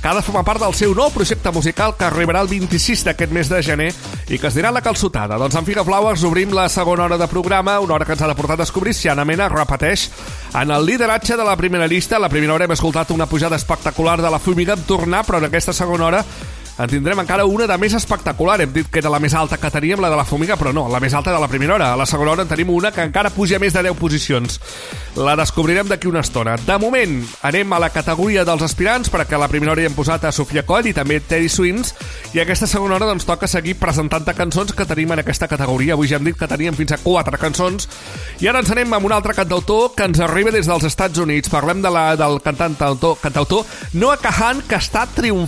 que 0.00 0.08
ha 0.08 0.14
de 0.16 0.22
formar 0.24 0.44
part 0.46 0.62
del 0.62 0.72
seu 0.72 0.94
nou 0.96 1.10
projecte 1.12 1.52
musical 1.52 1.92
que 1.98 2.06
arribarà 2.06 2.40
el 2.40 2.48
26 2.48 3.02
d'aquest 3.04 3.34
mes 3.36 3.50
de 3.52 3.60
gener 3.62 3.90
i 4.32 4.38
que 4.40 4.48
es 4.48 4.56
dirà 4.56 4.72
La 4.72 4.80
Calçotada. 4.84 5.36
Doncs 5.40 5.58
amb 5.60 5.68
Fira 5.68 5.84
Flowers 5.84 6.24
obrim 6.24 6.56
la 6.56 6.70
segona 6.72 7.04
hora 7.04 7.20
de 7.20 7.28
programa, 7.28 7.76
una 7.84 7.98
hora 7.98 8.08
que 8.08 8.16
ens 8.16 8.24
ha 8.24 8.30
de 8.30 8.38
portar 8.38 8.56
a 8.56 8.62
descobrir 8.64 8.94
si 8.96 9.12
Anna 9.12 9.28
Mena 9.28 9.50
repeteix 9.52 10.08
en 10.54 10.72
el 10.72 10.86
lideratge 10.88 11.36
de 11.36 11.44
la 11.44 11.56
primera 11.60 11.86
llista. 11.86 12.16
A 12.16 12.24
la 12.24 12.32
primera 12.32 12.54
hora 12.54 12.64
hem 12.64 12.72
escoltat 12.72 13.12
una 13.12 13.26
pujada 13.26 13.60
espectacular 13.60 14.22
de 14.22 14.30
la 14.30 14.40
Fumiga 14.40 14.78
en 14.78 14.88
tornar, 14.88 15.26
però 15.26 15.42
en 15.42 15.50
aquesta 15.50 15.76
segona 15.76 16.06
hora 16.06 16.24
en 16.76 16.90
tindrem 16.90 17.20
encara 17.22 17.46
una 17.46 17.68
de 17.70 17.76
més 17.78 17.94
espectacular. 17.94 18.58
Hem 18.60 18.72
dit 18.74 18.88
que 18.90 18.98
era 19.00 19.12
la 19.12 19.20
més 19.22 19.34
alta 19.38 19.56
que 19.62 19.70
teníem, 19.70 20.02
la 20.02 20.10
de 20.10 20.18
la 20.18 20.26
Fumiga, 20.26 20.56
però 20.60 20.72
no, 20.74 20.88
la 20.90 21.00
més 21.00 21.14
alta 21.14 21.32
de 21.32 21.38
la 21.40 21.48
primera 21.48 21.76
hora. 21.76 21.92
A 21.94 21.96
la 21.96 22.06
segona 22.06 22.32
hora 22.32 22.42
en 22.44 22.50
tenim 22.50 22.72
una 22.74 22.90
que 22.92 23.04
encara 23.06 23.30
puja 23.30 23.60
més 23.62 23.72
de 23.72 23.84
10 23.86 23.96
posicions. 23.96 24.58
La 25.16 25.36
descobrirem 25.38 25.88
d'aquí 25.88 26.10
una 26.10 26.24
estona. 26.26 26.56
De 26.58 26.78
moment, 26.82 27.20
anem 27.46 27.72
a 27.72 27.80
la 27.80 27.92
categoria 27.94 28.44
dels 28.44 28.66
aspirants, 28.66 29.12
perquè 29.14 29.38
a 29.38 29.42
la 29.44 29.48
primera 29.48 29.72
hora 29.72 29.84
hi 29.84 29.88
hem 29.88 29.96
posat 29.96 30.26
a 30.26 30.34
Sofia 30.34 30.66
Coll 30.66 30.90
i 30.90 30.96
també 30.96 31.20
Teddy 31.22 31.48
Swings, 31.48 31.94
i 32.34 32.42
aquesta 32.42 32.68
segona 32.68 32.98
hora 32.98 33.08
doncs, 33.08 33.24
toca 33.24 33.48
seguir 33.48 33.76
presentant 33.78 34.26
cançons 34.34 34.74
que 34.74 34.86
tenim 34.88 35.12
en 35.14 35.22
aquesta 35.22 35.48
categoria. 35.48 35.94
Avui 35.94 36.10
ja 36.10 36.18
hem 36.18 36.26
dit 36.26 36.36
que 36.36 36.50
teníem 36.50 36.74
fins 36.74 36.92
a 36.92 36.98
4 36.98 37.38
cançons, 37.38 37.88
i 38.42 38.50
ara 38.50 38.60
ens 38.60 38.74
anem 38.74 38.92
amb 38.92 39.06
un 39.06 39.14
altre 39.14 39.34
cantautor 39.36 39.94
que 39.94 40.08
ens 40.10 40.20
arriba 40.20 40.50
des 40.50 40.66
dels 40.66 40.84
Estats 40.84 41.22
Units. 41.22 41.52
Parlem 41.52 41.82
de 41.84 41.92
la, 41.94 42.06
del 42.18 42.40
cantant 42.42 42.74
cantautor, 42.74 43.18
cantautor 43.22 43.64
Noah 43.92 44.18
Kahan, 44.18 44.62
que 44.68 44.78
està 44.80 45.04
triomfant 45.14 45.44